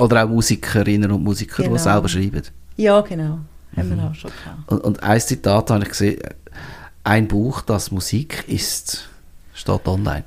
Oder 0.00 0.24
auch 0.24 0.28
Musikerinnen 0.28 1.10
und 1.10 1.22
Musiker, 1.22 1.62
Genau. 1.62 1.76
die 1.76 1.82
selber 1.82 2.08
schreiben. 2.08 2.42
Ja, 2.76 3.00
genau. 3.00 3.38
Haben 3.76 3.96
wir 3.96 4.04
auch 4.04 4.14
schon 4.14 4.30
gehabt. 4.30 4.72
Und, 4.72 4.80
und 4.80 5.02
ein 5.02 5.20
Zitat 5.20 5.70
habe 5.70 5.82
ich 5.84 5.90
gesehen: 5.90 6.20
Ein 7.04 7.28
Buch, 7.28 7.62
das 7.62 7.90
Musik 7.90 8.44
ist, 8.48 9.08
steht 9.54 9.86
online. 9.86 10.24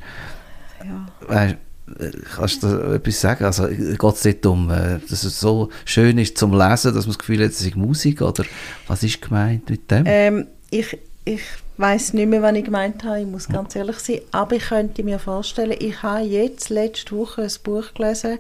Ja. 0.80 1.28
Weißt, 1.28 1.56
äh, 2.00 2.12
kannst 2.36 2.64
du 2.64 2.68
etwas 2.94 3.20
sagen? 3.20 3.44
Also 3.46 3.68
geht 3.68 4.02
es 4.04 4.24
nicht 4.24 4.46
um, 4.46 4.70
äh, 4.70 5.00
dass 5.10 5.24
es 5.24 5.40
so 5.40 5.70
schön 5.86 6.18
ist 6.18 6.38
zum 6.38 6.52
Lesen, 6.52 6.94
dass 6.94 7.06
man 7.06 7.14
das 7.14 7.20
Gefühl 7.20 7.44
hat, 7.44 7.52
es 7.52 7.62
ist 7.62 7.76
Musik? 7.76 8.22
Oder 8.22 8.46
was 8.88 9.04
ist 9.04 9.22
gemeint 9.22 9.70
mit 9.70 9.90
dem? 9.92 10.04
Ähm, 10.06 10.48
ich 10.70 10.98
ich 11.26 11.42
weiß 11.78 12.14
nicht 12.14 12.28
mehr, 12.28 12.42
was 12.42 12.56
ich 12.56 12.66
gemeint 12.66 13.04
habe, 13.04 13.22
ich 13.22 13.28
muss 13.28 13.48
ganz 13.48 13.76
ehrlich 13.76 13.98
sein. 14.00 14.20
Aber 14.32 14.56
ich 14.56 14.64
könnte 14.64 15.04
mir 15.04 15.20
vorstellen, 15.20 15.76
ich 15.80 16.04
habe 16.04 16.24
jetzt 16.26 16.70
letzte 16.70 17.16
Woche 17.16 17.44
ein 17.44 17.52
Buch 17.64 17.94
gelesen 17.94 18.40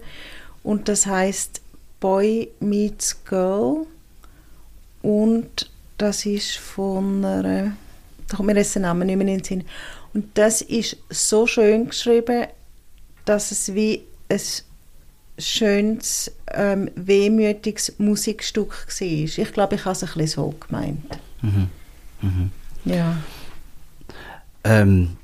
und 0.63 0.88
das 0.88 1.06
heißt 1.06 1.62
Boy 1.99 2.49
Meets 2.60 3.23
Girl 3.26 3.86
und 5.02 5.69
das 5.97 6.26
ist 6.26 6.58
von 6.58 7.23
einer, 7.23 7.76
da 8.28 8.38
kommt 8.38 8.47
mir 8.47 8.56
jetzt 8.56 8.76
der 8.76 8.82
Name 8.82 9.06
nicht 9.06 9.17
mehr 9.17 9.28
in 9.28 9.38
den 9.38 9.43
Sinn. 9.43 9.63
Und 10.13 10.38
das 10.38 10.62
ist 10.62 10.97
so 11.10 11.47
schön 11.47 11.88
geschrieben, 11.89 12.47
dass 13.26 13.52
es 13.52 13.73
wie 13.73 14.04
ein 14.30 14.41
schönes, 15.38 16.32
ähm, 16.52 16.89
wehmütiges 16.95 17.95
Musikstück 17.99 18.88
war. 18.88 19.08
Ich 19.08 19.54
glaube, 19.54 19.76
ich 19.76 19.86
habe 19.86 19.93
es 19.93 20.04
ein 20.04 20.10
bisschen 20.13 20.28
so 20.28 20.56
gemeint. 20.67 21.19
Mhm. 21.41 21.69
Mhm. 22.21 22.52
Ja. 22.86 23.17
Ähm, 24.63 25.17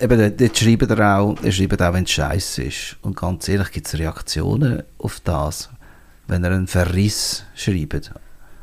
eben, 0.00 0.36
dort- 0.36 0.58
schreibt 0.58 0.90
er 0.90 1.18
auch, 1.18 1.36
er 1.42 1.52
schreibt 1.52 1.80
auch, 1.82 1.92
wenn 1.92 2.04
es 2.04 2.10
scheiße 2.10 2.62
ist. 2.64 2.96
Und 3.02 3.16
ganz 3.16 3.48
ehrlich, 3.48 3.70
gibt 3.72 3.86
es 3.86 3.98
Reaktionen 3.98 4.82
auf 4.98 5.20
das, 5.20 5.70
wenn 6.26 6.44
er 6.44 6.52
einen 6.52 6.66
Verriss 6.66 7.44
schreibt? 7.54 8.12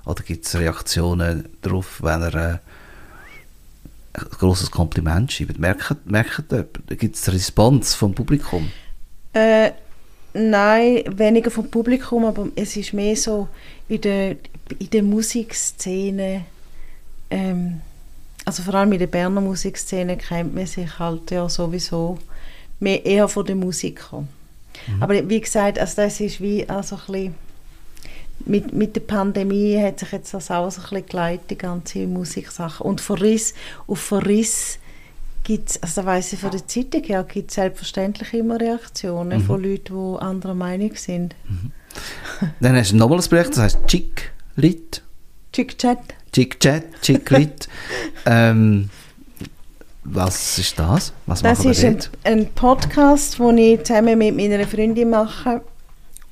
Oder 0.05 0.23
gibt 0.23 0.45
es 0.45 0.55
Reaktionen 0.55 1.49
darauf, 1.61 2.01
wenn 2.01 2.21
er 2.21 2.33
äh, 2.33 2.57
ein 4.13 4.25
grosses 4.39 4.69
Kompliment 4.71 5.31
schreibt? 5.31 5.59
Merkt, 5.59 6.05
merkt 6.05 6.43
gibt 6.89 7.15
es 7.15 7.31
Response 7.31 7.97
vom 7.97 8.13
Publikum? 8.13 8.71
Äh, 9.33 9.71
nein, 10.33 11.03
weniger 11.17 11.51
vom 11.51 11.69
Publikum, 11.69 12.25
aber 12.25 12.47
es 12.55 12.77
ist 12.77 12.93
mehr 12.93 13.15
so 13.15 13.47
in 13.89 14.01
der, 14.01 14.35
in 14.79 14.89
der 14.91 15.03
Musikszene, 15.03 16.45
ähm, 17.29 17.81
also 18.45 18.63
vor 18.63 18.75
allem 18.75 18.93
in 18.93 18.99
der 18.99 19.07
Berner 19.07 19.41
Musikszene 19.41 20.17
kennt 20.17 20.53
man 20.55 20.67
sich 20.67 20.99
halt 20.99 21.31
ja 21.31 21.49
sowieso 21.49 22.19
mehr 22.79 23.05
eher 23.05 23.27
von 23.27 23.45
den 23.45 23.59
Musikern. 23.59 24.27
Aber 24.99 25.27
wie 25.29 25.41
gesagt, 25.41 25.79
also 25.79 25.95
das 25.95 26.19
ist 26.19 26.41
wie 26.41 26.67
also 26.67 26.95
ein 26.95 27.01
bisschen, 27.05 27.35
mit, 28.45 28.73
mit 28.73 28.95
der 28.95 29.01
Pandemie 29.01 29.81
hat 29.81 29.99
sich 29.99 30.11
jetzt 30.11 30.33
das 30.33 30.51
auch 30.51 30.69
so 30.69 30.81
ein 30.81 30.89
bisschen 30.89 31.05
geleitet, 31.07 31.49
die 31.51 31.57
ganze 31.57 32.05
Musiksache. 32.05 32.83
Und 32.83 33.01
Verriss, 33.01 33.53
auf 33.87 33.99
Verriss 33.99 34.77
gibt 35.43 35.69
es, 35.69 35.83
also 35.83 36.05
weiss 36.05 36.33
ich 36.33 36.39
von 36.39 36.51
der 36.51 36.67
Zeitung 36.67 37.03
her, 37.03 37.23
gibt 37.23 37.49
es 37.51 37.55
selbstverständlich 37.55 38.33
immer 38.33 38.59
Reaktionen 38.59 39.41
von 39.41 39.63
Leuten, 39.63 39.93
die 39.93 40.21
anderer 40.21 40.53
Meinung 40.55 40.95
sind. 40.95 41.35
Dann 42.59 42.75
hast 42.75 42.91
du 42.91 42.97
nochmal 42.97 43.19
ein 43.19 43.29
Projekt, 43.29 43.51
das 43.51 43.59
heißt 43.59 43.87
Chick 43.87 44.31
Lit. 44.57 45.01
Chick 45.53 45.77
Chat. 45.77 45.99
Chick 46.35 46.59
Chat, 46.59 47.01
Chick 47.01 47.29
Lit. 47.29 47.69
ähm, 48.25 48.89
was 50.03 50.59
ist 50.59 50.77
das? 50.77 51.13
Was 51.27 51.41
Das 51.41 51.59
machen 51.59 51.71
ist 51.71 51.85
ein, 51.85 51.99
ein 52.25 52.47
Podcast, 52.47 53.39
den 53.39 53.57
ich 53.57 53.83
zusammen 53.85 54.17
mit 54.17 54.35
meiner 54.35 54.67
Freundin 54.67 55.11
mache. 55.11 55.61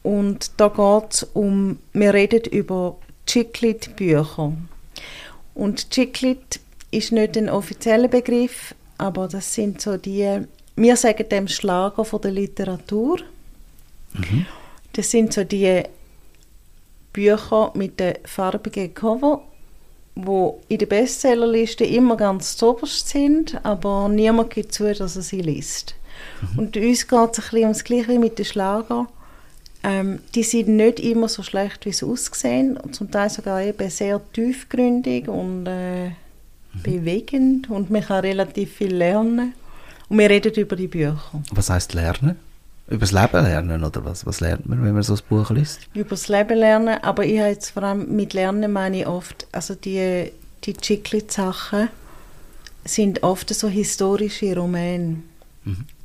Und 0.02 0.52
da 0.58 0.68
geht 0.68 1.14
es 1.14 1.24
um, 1.32 1.80
wir 1.94 2.14
reden 2.14 2.44
über 2.52 2.98
Chiclet-Bücher. 3.28 4.52
Und 5.54 5.90
Chiclet 5.90 6.60
ist 6.92 7.14
nicht 7.14 7.38
ein 7.38 7.50
offizieller 7.50 8.10
Begriff, 8.10 8.76
aber 8.98 9.30
das 9.30 9.54
sind 9.54 9.80
so 9.80 9.96
die, 9.96 10.42
wir 10.76 10.98
sagen 10.98 11.30
dem 11.30 11.48
Schlager 11.48 12.04
von 12.04 12.20
der 12.20 12.32
Literatur. 12.32 13.20
Das 14.92 15.10
sind 15.10 15.32
so 15.32 15.46
die 15.46 15.84
Bücher 17.14 17.72
mit 17.74 18.02
den 18.02 18.16
farbigen 18.26 18.94
Cover, 18.94 19.44
wo 20.16 20.62
in 20.68 20.78
der 20.78 20.86
Bestsellerliste 20.86 21.86
immer 21.86 22.18
ganz 22.18 22.56
zuoberst 22.58 23.10
sind, 23.10 23.60
aber 23.64 24.10
niemand 24.10 24.52
gibt 24.52 24.74
zu, 24.74 24.94
dass 24.94 25.16
er 25.16 25.22
sie 25.22 25.42
liest. 25.42 25.96
Und 26.56 26.78
uns 26.78 27.08
geht 27.08 27.20
es 27.32 27.40
ein 27.40 27.44
bisschen 27.44 27.62
ums 27.62 27.84
Gleiche 27.84 28.10
wie 28.10 28.20
mit 28.20 28.38
den 28.38 28.46
Schlager. 28.46 29.08
Ähm, 29.84 30.20
die 30.36 30.44
sind 30.44 30.70
nicht 30.70 31.00
immer 31.00 31.28
so 31.28 31.44
schlecht, 31.44 31.86
wie 31.86 31.92
sie 31.92 32.06
aussehen, 32.06 32.78
und 32.78 32.96
zum 32.96 33.12
Teil 33.12 33.30
sogar 33.30 33.62
eben 33.62 33.90
sehr 33.90 34.22
tiefgründig 34.32 35.28
und 35.28 35.66
äh, 35.68 36.12
bewegend 36.74 37.70
und 37.70 37.90
man 37.90 38.02
kann 38.02 38.22
relativ 38.22 38.74
viel 38.74 38.96
lernen. 38.96 39.54
Und 40.10 40.20
wir 40.20 40.30
reden 40.30 40.54
über 40.54 40.76
die 40.76 40.88
Bücher. 40.88 41.20
Was 41.52 41.70
heißt 41.70 41.94
lernen? 41.94 42.38
Über 42.88 43.00
das 43.00 43.12
Leben 43.12 43.44
lernen 43.44 43.84
oder 43.84 44.04
was? 44.04 44.26
Was 44.26 44.42
lernt 44.42 44.68
man, 44.68 44.84
wenn 44.84 44.94
man 44.94 45.04
so 45.04 45.14
ein 45.14 45.20
Buch 45.30 45.50
liest? 45.52 45.88
über 45.94 46.10
das 46.12 46.28
Leben 46.28 46.58
lernen, 46.58 47.00
aber 47.02 47.26
ich 47.26 47.40
habe 47.40 47.50
jetzt 47.50 47.70
vor 47.72 47.84
allem 47.84 48.14
mit 48.16 48.34
Lernen 48.34 48.72
meine 48.72 49.00
ich 49.02 49.08
oft, 49.08 49.48
also 49.52 49.74
die, 49.74 50.32
die 50.66 50.74
Chiclet-Sachen 50.74 51.90
sind 52.86 53.24
oft 53.24 53.54
so 53.54 53.70
historische 53.70 54.56
Romane. 54.56 55.24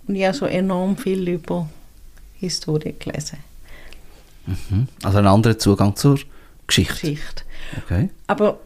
Und 0.07 0.15
ich 0.15 0.25
habe 0.25 0.37
schon 0.37 0.49
enorm 0.49 0.97
viel 0.97 1.29
über 1.29 1.69
Historie 2.35 2.95
gelesen, 2.99 3.39
Mhm. 4.47 4.89
Also 5.03 5.19
ein 5.19 5.27
anderer 5.27 5.59
Zugang 5.59 5.95
zur 5.95 6.19
Geschichte. 6.67 6.95
Geschichte. 6.95 7.43
Okay. 7.85 8.09
Aber 8.29 8.59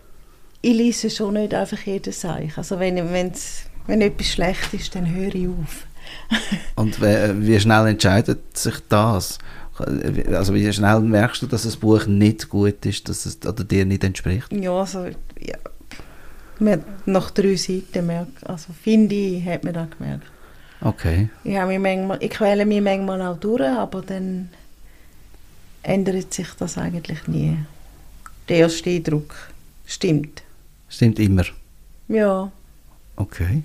ich 0.61 0.75
lese 0.75 1.11
schon 1.11 1.35
nicht 1.35 1.55
einfach 1.55 1.81
jeden 1.81 2.12
Seich. 2.12 2.57
Also 2.57 2.79
wenn, 2.79 2.96
wenn's, 3.12 3.64
wenn 3.88 4.01
etwas 4.01 4.29
schlecht 4.29 4.72
ist, 4.75 4.94
dann 4.94 5.12
höre 5.12 5.35
ich 5.35 5.48
auf. 5.48 5.87
Und 6.77 7.01
wie, 7.01 7.61
schnell 7.61 7.87
entscheidet 7.87 8.57
sich 8.57 8.75
das? 8.88 9.38
Also 10.33 10.55
wie 10.55 10.72
schnell 10.72 11.01
merkst 11.01 11.42
du, 11.42 11.46
dass 11.46 11.66
ein 11.66 11.81
Buch 11.81 12.07
nicht 12.07 12.48
gut 12.48 12.85
ist, 12.87 13.09
dass 13.09 13.27
es 13.27 13.38
oder 13.46 13.64
dir 13.64 13.85
nicht 13.85 14.05
entspricht? 14.05 14.53
Ja, 14.53 14.72
also 14.72 15.07
ja, 15.40 15.57
man 16.59 16.85
nach 17.07 17.31
drei 17.31 17.57
Seiten 17.57 18.07
merkt, 18.07 18.46
also 18.46 18.72
finde 18.72 19.14
ich, 19.14 19.44
hat 19.44 19.64
man 19.64 19.75
das 19.75 19.88
gemerkt. 19.96 20.27
Okay. 20.81 21.29
Ich, 21.44 21.59
mich 21.59 21.79
manchmal, 21.79 22.22
ich 22.22 22.31
quäle 22.31 22.66
mich 22.66 22.83
manchmal 22.83 23.22
auch 23.22 23.38
durch, 23.38 23.62
aber 23.62 24.03
dann 24.03 24.51
ändert 25.83 26.33
sich 26.35 26.48
das 26.59 26.79
eigentlich 26.79 27.27
nie. 27.27 27.59
Der 28.48 28.59
erste 28.59 28.90
Eindruck 28.90 29.35
stimmt. 29.87 30.42
Stimmt 30.88 31.18
immer. 31.18 31.44
Ja, 32.09 32.51
Okay. 33.16 33.62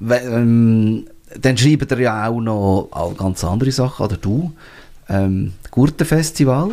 We 0.00 0.16
ähm, 0.16 1.06
dann 1.38 1.56
schreibt 1.56 1.90
ihr 1.92 2.00
ja 2.00 2.28
auch 2.28 2.40
noch 2.40 3.14
ganz 3.16 3.44
andere 3.44 3.72
Sachen, 3.72 4.06
oder 4.06 4.16
du. 4.16 4.52
Ähm, 5.08 5.52
Gurtenfestival. 5.70 6.72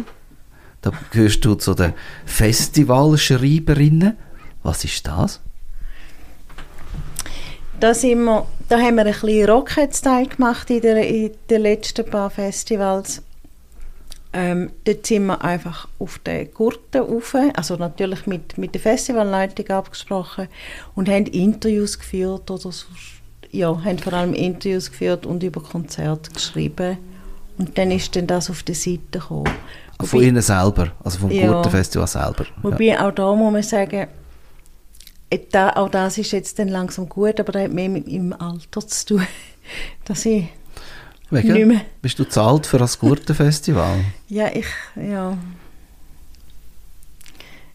Da 0.81 0.91
gehörst 1.11 1.43
du 1.45 1.55
zu 1.55 1.73
den 1.73 1.93
Festivalschreiberinnen. 2.25 4.17
Was 4.63 4.83
ist 4.83 5.05
das? 5.07 5.41
da, 7.81 7.93
sind 7.93 8.23
wir, 8.23 8.45
da 8.69 8.79
haben 8.79 8.95
wir 8.95 9.05
ein 9.05 9.11
bisschen 9.11 9.49
Rocket-Style 9.49 10.27
gemacht 10.27 10.69
in, 10.69 10.81
der, 10.81 11.03
den 11.03 11.61
letzten 11.61 12.05
paar 12.05 12.29
Festivals. 12.29 13.21
Ähm, 14.33 14.71
dort 14.85 15.05
sind 15.05 15.25
wir 15.25 15.43
einfach 15.43 15.89
auf 15.99 16.19
den 16.19 16.53
Gurten 16.53 17.01
rauf, 17.01 17.35
also 17.53 17.75
natürlich 17.75 18.27
mit, 18.27 18.57
mit 18.57 18.73
der 18.73 18.81
Festivalleitung 18.81 19.67
abgesprochen 19.69 20.47
und 20.95 21.09
haben 21.09 21.25
Interviews 21.25 21.99
geführt 21.99 22.49
oder 22.49 22.71
so, 22.71 22.71
ja, 23.51 23.67
haben 23.83 23.99
vor 23.99 24.13
allem 24.13 24.33
Interviews 24.33 24.89
geführt 24.91 25.25
und 25.25 25.43
über 25.43 25.61
Konzerte 25.61 26.31
geschrieben. 26.31 26.97
Und 27.57 27.77
dann 27.77 27.91
ist 27.91 28.15
dann 28.15 28.27
das 28.27 28.49
auf 28.49 28.63
die 28.63 28.73
Seite 28.73 29.01
gekommen. 29.19 29.49
Von 29.99 30.11
Wobei- 30.19 30.27
ihnen 30.27 30.41
selber, 30.41 30.91
also 31.03 31.19
vom 31.19 31.31
Ja. 31.31 31.47
Gurtenfestival 31.51 32.07
selber. 32.07 32.45
Ja. 32.45 32.63
Wobei 32.63 32.99
auch 32.99 33.11
da 33.11 33.35
muss 33.35 33.53
man 33.53 33.61
sagen, 33.63 34.07
äh, 35.29 35.39
da, 35.51 35.69
auch 35.71 35.89
das 35.89 36.17
ist 36.17 36.31
jetzt 36.31 36.57
dann 36.59 36.69
langsam 36.69 37.07
gut, 37.07 37.39
aber 37.39 37.51
das 37.51 37.63
hat 37.63 37.71
mehr 37.71 37.89
mit 37.89 38.07
meinem 38.07 38.33
Alter 38.33 38.85
zu 38.87 39.05
tun. 39.05 39.27
Dass 40.05 40.25
ich, 40.25 40.47
Wegen? 41.29 41.53
nicht 41.53 41.65
mehr. 41.67 41.81
Bist 42.01 42.17
du 42.19 42.23
zu 42.23 42.41
alt 42.41 42.65
für 42.65 42.77
das 42.79 42.97
Gurtenfestival? 42.97 43.99
ja, 44.27 44.47
ich, 44.53 44.65
ja. 44.95 45.37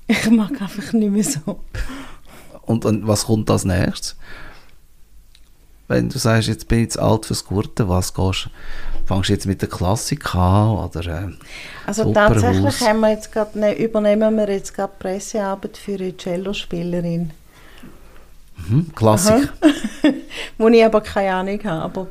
Ich 0.08 0.30
mag 0.30 0.50
einfach 0.60 0.92
nicht 0.92 1.10
mehr 1.10 1.24
so. 1.24 1.60
Und, 2.62 2.84
und 2.84 3.06
was 3.06 3.26
kommt 3.26 3.50
als 3.50 3.64
nächstes? 3.64 4.16
Wenn 5.88 6.08
du 6.08 6.18
sagst, 6.18 6.48
jetzt 6.48 6.66
bin 6.68 6.80
ich 6.80 6.90
zu 6.90 7.02
alt 7.02 7.26
fürs 7.26 7.44
Gurten, 7.44 7.88
was 7.88 8.12
gehst 8.12 8.50
Fangst 9.06 9.28
du 9.28 9.34
jetzt 9.34 9.46
mit 9.46 9.62
der 9.62 9.68
Klassik 9.68 10.34
an? 10.34 10.70
Oder, 10.70 11.06
äh, 11.06 11.28
Also 11.86 12.12
tatsächlich 12.12 12.80
haben 12.80 13.00
wir 13.00 13.10
jetzt 13.10 13.30
grad, 13.30 13.54
ne, 13.54 13.78
übernehmen 13.78 14.36
wir 14.36 14.50
jetzt 14.50 14.74
gerade 14.74 14.92
Pressearbeit 14.98 15.76
für 15.76 15.94
eine 15.94 16.16
Cellospielerin, 16.16 17.30
hm, 18.68 18.92
Klassik. 18.96 19.48
wo 20.58 20.68
ich 20.68 20.84
aber 20.84 21.00
keine 21.02 21.34
Ahnung 21.34 21.60
habe. 21.64 21.84
Aber 21.84 22.06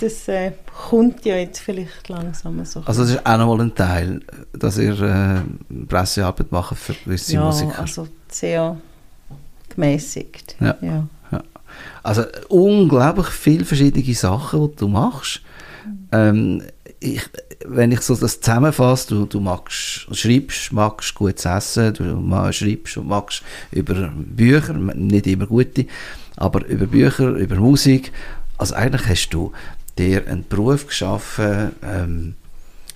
das 0.00 0.28
äh, 0.28 0.52
kommt 0.88 1.24
ja 1.24 1.36
jetzt 1.36 1.58
vielleicht 1.58 2.08
langsam 2.08 2.64
so. 2.64 2.82
Also 2.84 3.02
das 3.02 3.10
ist 3.10 3.26
auch 3.26 3.36
nochmal 3.38 3.62
ein 3.62 3.74
Teil, 3.74 4.20
dass 4.52 4.78
ihr 4.78 5.00
äh, 5.00 5.84
Pressearbeit 5.88 6.52
macht 6.52 6.78
für 6.78 6.94
gewisse 6.94 7.34
ja, 7.34 7.44
Musiker. 7.44 7.80
also 7.80 8.06
sehr 8.28 8.76
gemäßigt. 9.70 10.56
Ja. 10.60 10.76
ja. 10.80 11.06
Also 12.02 12.24
unglaublich 12.48 13.26
viele 13.28 13.64
verschiedene 13.64 14.14
Sachen, 14.14 14.70
die 14.70 14.76
du 14.76 14.88
machst. 14.88 15.40
Ähm, 16.12 16.62
ich, 17.00 17.22
wenn 17.66 17.92
ich 17.92 18.00
so 18.00 18.14
das 18.14 18.40
zusammenfasse, 18.40 19.08
du, 19.08 19.26
du 19.26 19.40
magst, 19.40 20.06
schreibst, 20.12 20.72
magst 20.72 21.14
gutes 21.14 21.44
Essen, 21.44 21.94
du 21.94 22.52
schreibst 22.52 22.96
und 22.96 23.08
magst 23.08 23.42
über 23.70 23.94
Bücher, 24.14 24.72
nicht 24.74 25.26
immer 25.26 25.46
gute, 25.46 25.86
aber 26.36 26.66
über 26.66 26.86
Bücher, 26.86 27.28
über 27.30 27.56
Musik. 27.56 28.12
Also 28.56 28.74
eigentlich 28.74 29.06
hast 29.08 29.30
du 29.30 29.52
dir 29.98 30.26
einen 30.26 30.46
Beruf 30.48 30.86
geschaffen 30.86 31.72
ähm, 31.82 32.34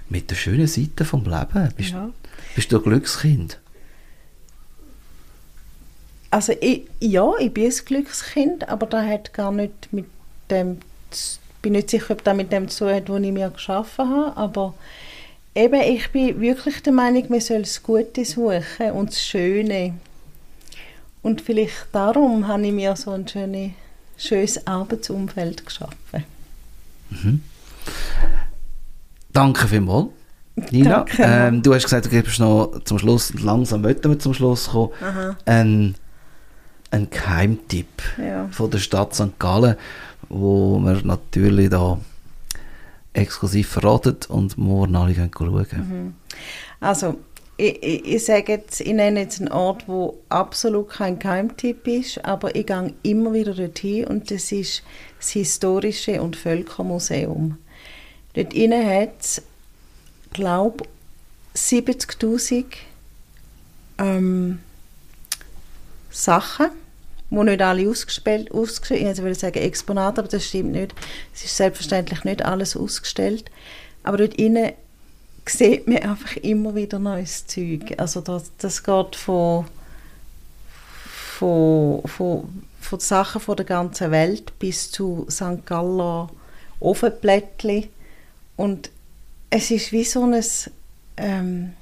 mit 0.09 0.31
der 0.31 0.37
schönen 0.37 0.67
Seite 0.67 1.05
vom 1.05 1.25
Leben. 1.25 1.69
Bist, 1.77 1.91
Ja. 1.91 2.11
bist 2.55 2.73
du 2.73 2.79
ein 2.79 2.83
Glückskind? 2.83 3.59
Also 6.33 6.55
ich, 6.61 6.85
ja, 6.99 7.31
ich 7.39 7.53
bin 7.53 7.67
ein 7.67 7.75
Glückskind, 7.85 8.67
aber 8.69 8.87
das 8.87 9.05
hat 9.07 9.35
gar 9.35 9.53
nicht 9.53 9.93
mit 9.93 10.07
dem, 10.51 10.79
zu- 11.11 11.39
bin 11.61 11.73
nicht 11.75 11.91
sicher, 11.91 12.13
ob 12.15 12.25
das 12.25 12.35
mit 12.35 12.51
dem 12.51 12.69
zu 12.69 12.89
hat, 12.89 13.09
was 13.11 13.21
ich 13.23 13.33
mir 13.33 13.51
geschaffen 13.51 14.09
habe, 14.09 14.37
aber 14.37 14.75
eben, 15.55 15.81
ich 15.83 16.11
bin 16.11 16.41
wirklich 16.41 16.83
der 16.83 16.95
Meinung, 16.95 17.27
man 17.29 17.41
soll 17.41 17.61
das 17.61 17.83
Gute 17.83 18.25
suchen 18.25 18.93
und 18.95 19.11
das 19.11 19.23
Schöne. 19.23 19.93
Und 21.21 21.43
vielleicht 21.43 21.87
darum 21.93 22.49
habe 22.49 22.67
ich 22.67 22.73
mir 22.73 22.97
so 22.97 23.11
ein 23.11 23.29
schönes, 23.29 23.73
schönes 24.17 24.67
Arbeitsumfeld 24.67 25.65
geschaffen. 25.67 26.25
Danke 29.33 29.69
vielmals. 29.69 30.09
Nina, 30.71 30.91
Danke. 31.05 31.23
ähm, 31.25 31.63
du 31.63 31.75
hast 31.75 31.85
gesagt, 31.85 32.07
du 32.07 32.11
gibst 32.11 32.39
noch 32.41 32.73
zum 32.85 32.99
Schluss, 32.99 33.33
langsam 33.35 33.83
möchten 33.83 34.11
wir 34.11 34.19
zum 34.19 34.35
Schluss 34.35 34.69
kommen, 34.71 34.93
Aha. 35.03 35.37
Ein, 36.93 37.11
Geheimtipp 37.11 38.03
Ja. 38.19 38.49
von 38.51 38.71
der 38.71 38.79
Stadt 38.79 39.15
St. 39.15 39.39
Gallen, 39.39 39.77
wo 40.29 40.79
wir 40.79 41.01
natürlich 41.05 41.71
da 41.71 41.99
exklusiv 43.13 43.69
verraten 43.69 44.17
und 44.29 44.57
morgen 44.57 44.97
alle 44.97 45.13
gehen 45.13 45.31
schauen. 45.37 46.15
Also, 46.81 47.19
ich, 47.57 47.83
ich, 47.83 48.07
ich 48.07 48.25
sage 48.25 48.53
jetzt, 48.53 48.81
ich 48.81 48.93
nenne 48.93 49.21
jetzt 49.21 49.41
einen 49.41 49.53
Ort, 49.53 49.87
wo 49.87 50.19
absolut 50.29 50.89
kein 50.89 51.19
Geheimtipp 51.19 51.87
ist, 51.87 52.25
aber 52.25 52.55
ich 52.57 52.67
gehe 52.67 52.95
immer 53.03 53.33
wieder 53.35 53.55
dorthin 53.55 54.07
und 54.07 54.31
das 54.31 54.51
ist 54.53 54.83
das 55.19 55.31
Historische 55.31 56.23
und 56.23 56.37
Völkermuseum. 56.37 57.59
Dort 58.35 58.55
innen 58.55 58.85
hat 58.89 59.21
es, 59.21 59.43
glaube 60.33 60.85
70'000 61.55 62.65
ähm, 63.99 64.59
Sachen, 66.11 66.69
die 67.33 67.45
nicht 67.45 67.63
alle 67.63 67.89
ausgestellt, 67.89 68.53
ausgestellt 68.53 69.19
ich 69.19 69.23
würde 69.23 69.35
sagen 69.35 69.59
Exponate, 69.59 70.21
aber 70.21 70.29
das 70.29 70.47
stimmt 70.47 70.73
nicht. 70.73 70.95
Es 71.35 71.45
ist 71.45 71.57
selbstverständlich 71.57 72.25
nicht 72.25 72.45
alles 72.45 72.77
ausgestellt. 72.77 73.51
Aber 74.03 74.19
dort 74.19 74.35
innen 74.35 74.73
sieht 75.47 75.89
man 75.89 75.99
einfach 75.99 76.37
immer 76.37 76.75
wieder 76.75 76.99
neues 76.99 77.47
Zeug. 77.47 77.95
Also 77.97 78.21
das, 78.21 78.53
das 78.59 78.83
geht 78.83 79.17
von, 79.17 79.67
von, 81.39 82.03
von, 82.07 82.63
von 82.81 83.01
Sachen 83.01 83.41
von 83.41 83.57
der 83.57 83.67
ganzen 83.67 84.11
Welt 84.11 84.59
bis 84.59 84.91
zu 84.91 85.27
St. 85.31 85.65
Galler 85.67 86.31
Ofenblättli. 86.81 87.89
Und 88.57 88.91
es 89.51 89.71
ist 89.71 89.93
wie 89.93 90.05
so 90.05 90.25
ein, 90.25 90.45
ähm, 91.17 91.73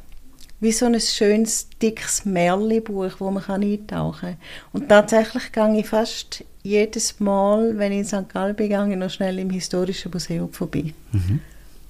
wie 0.61 0.73
so 0.73 0.87
ein 0.87 1.01
schönes, 1.01 1.69
dickes 1.81 2.25
Märchenbuch, 2.25 3.13
wo 3.19 3.31
man 3.31 3.43
kann 3.43 3.63
eintauchen 3.63 4.21
kann. 4.21 4.37
Und 4.73 4.89
tatsächlich 4.89 5.51
gehe 5.53 5.79
ich 5.81 5.87
fast 5.87 6.45
jedes 6.63 7.19
Mal, 7.19 7.79
wenn 7.79 7.93
ich 7.93 7.99
in 8.01 8.05
St. 8.05 8.29
Gallen 8.33 8.57
gehe, 8.57 8.97
noch 8.97 9.11
schnell 9.11 9.39
im 9.39 9.51
Historischen 9.51 10.11
Museum 10.13 10.53
vorbei. 10.53 10.93
Mhm. 11.13 11.41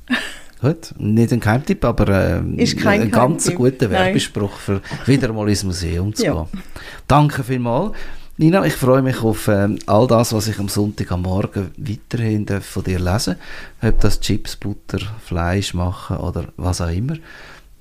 Gut, 0.60 0.94
nicht 0.98 1.32
ein 1.32 1.40
Geheimtipp, 1.40 1.82
aber 1.86 2.08
äh, 2.08 2.66
kein 2.74 3.00
ein 3.00 3.10
ganz 3.10 3.52
guter. 3.54 3.90
Werbespruch 3.90 4.52
für 4.58 4.82
wieder 5.06 5.32
mal 5.32 5.48
ins 5.48 5.64
Museum 5.64 6.14
zu 6.14 6.26
Ja. 6.26 6.34
gehen. 6.34 6.62
Danke 7.08 7.42
vielmals. 7.42 7.92
Nina, 8.36 8.64
ich 8.64 8.74
freue 8.74 9.02
mich 9.02 9.22
auf 9.22 9.48
ähm, 9.48 9.78
all 9.86 10.06
das, 10.06 10.32
was 10.34 10.48
ich 10.48 10.58
am 10.58 10.68
Sonntag 10.68 11.12
am 11.12 11.22
Morgen 11.22 11.70
weiterhin 11.76 12.46
darf 12.46 12.64
von 12.64 12.84
dir 12.84 12.98
lesen 12.98 13.36
Ob 13.82 14.00
das 14.00 14.20
Chips, 14.20 14.56
Butter, 14.56 14.98
Fleisch 15.24 15.74
machen 15.74 16.18
oder 16.18 16.46
was 16.56 16.80
auch 16.80 16.88
immer 16.88 17.16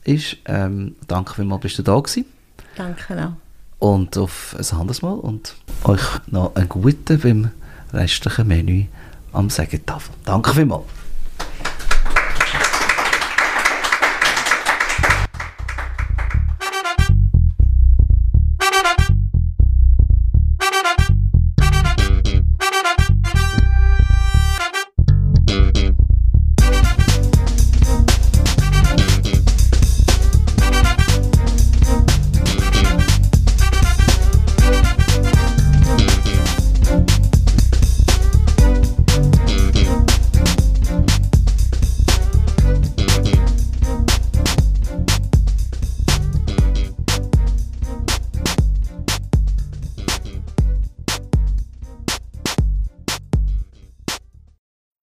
ist. 0.03 0.37
Ähm, 0.45 0.95
danke 1.07 1.33
vielmals, 1.33 1.61
bist 1.61 1.79
du 1.79 1.83
da 1.83 1.99
gewesen. 1.99 2.25
Danke 2.75 3.33
auch. 3.79 3.85
Und 3.85 4.17
auf 4.17 4.55
ein 4.57 4.77
anderes 4.77 5.01
Mal 5.01 5.13
und 5.13 5.55
euch 5.83 6.01
noch 6.27 6.55
einen 6.55 6.69
guten 6.69 7.19
beim 7.19 7.51
restlichen 7.93 8.47
Menü 8.47 8.85
am 9.31 9.49
Sägetafel. 9.49 10.13
Danke 10.25 10.53
vielmals. 10.53 10.83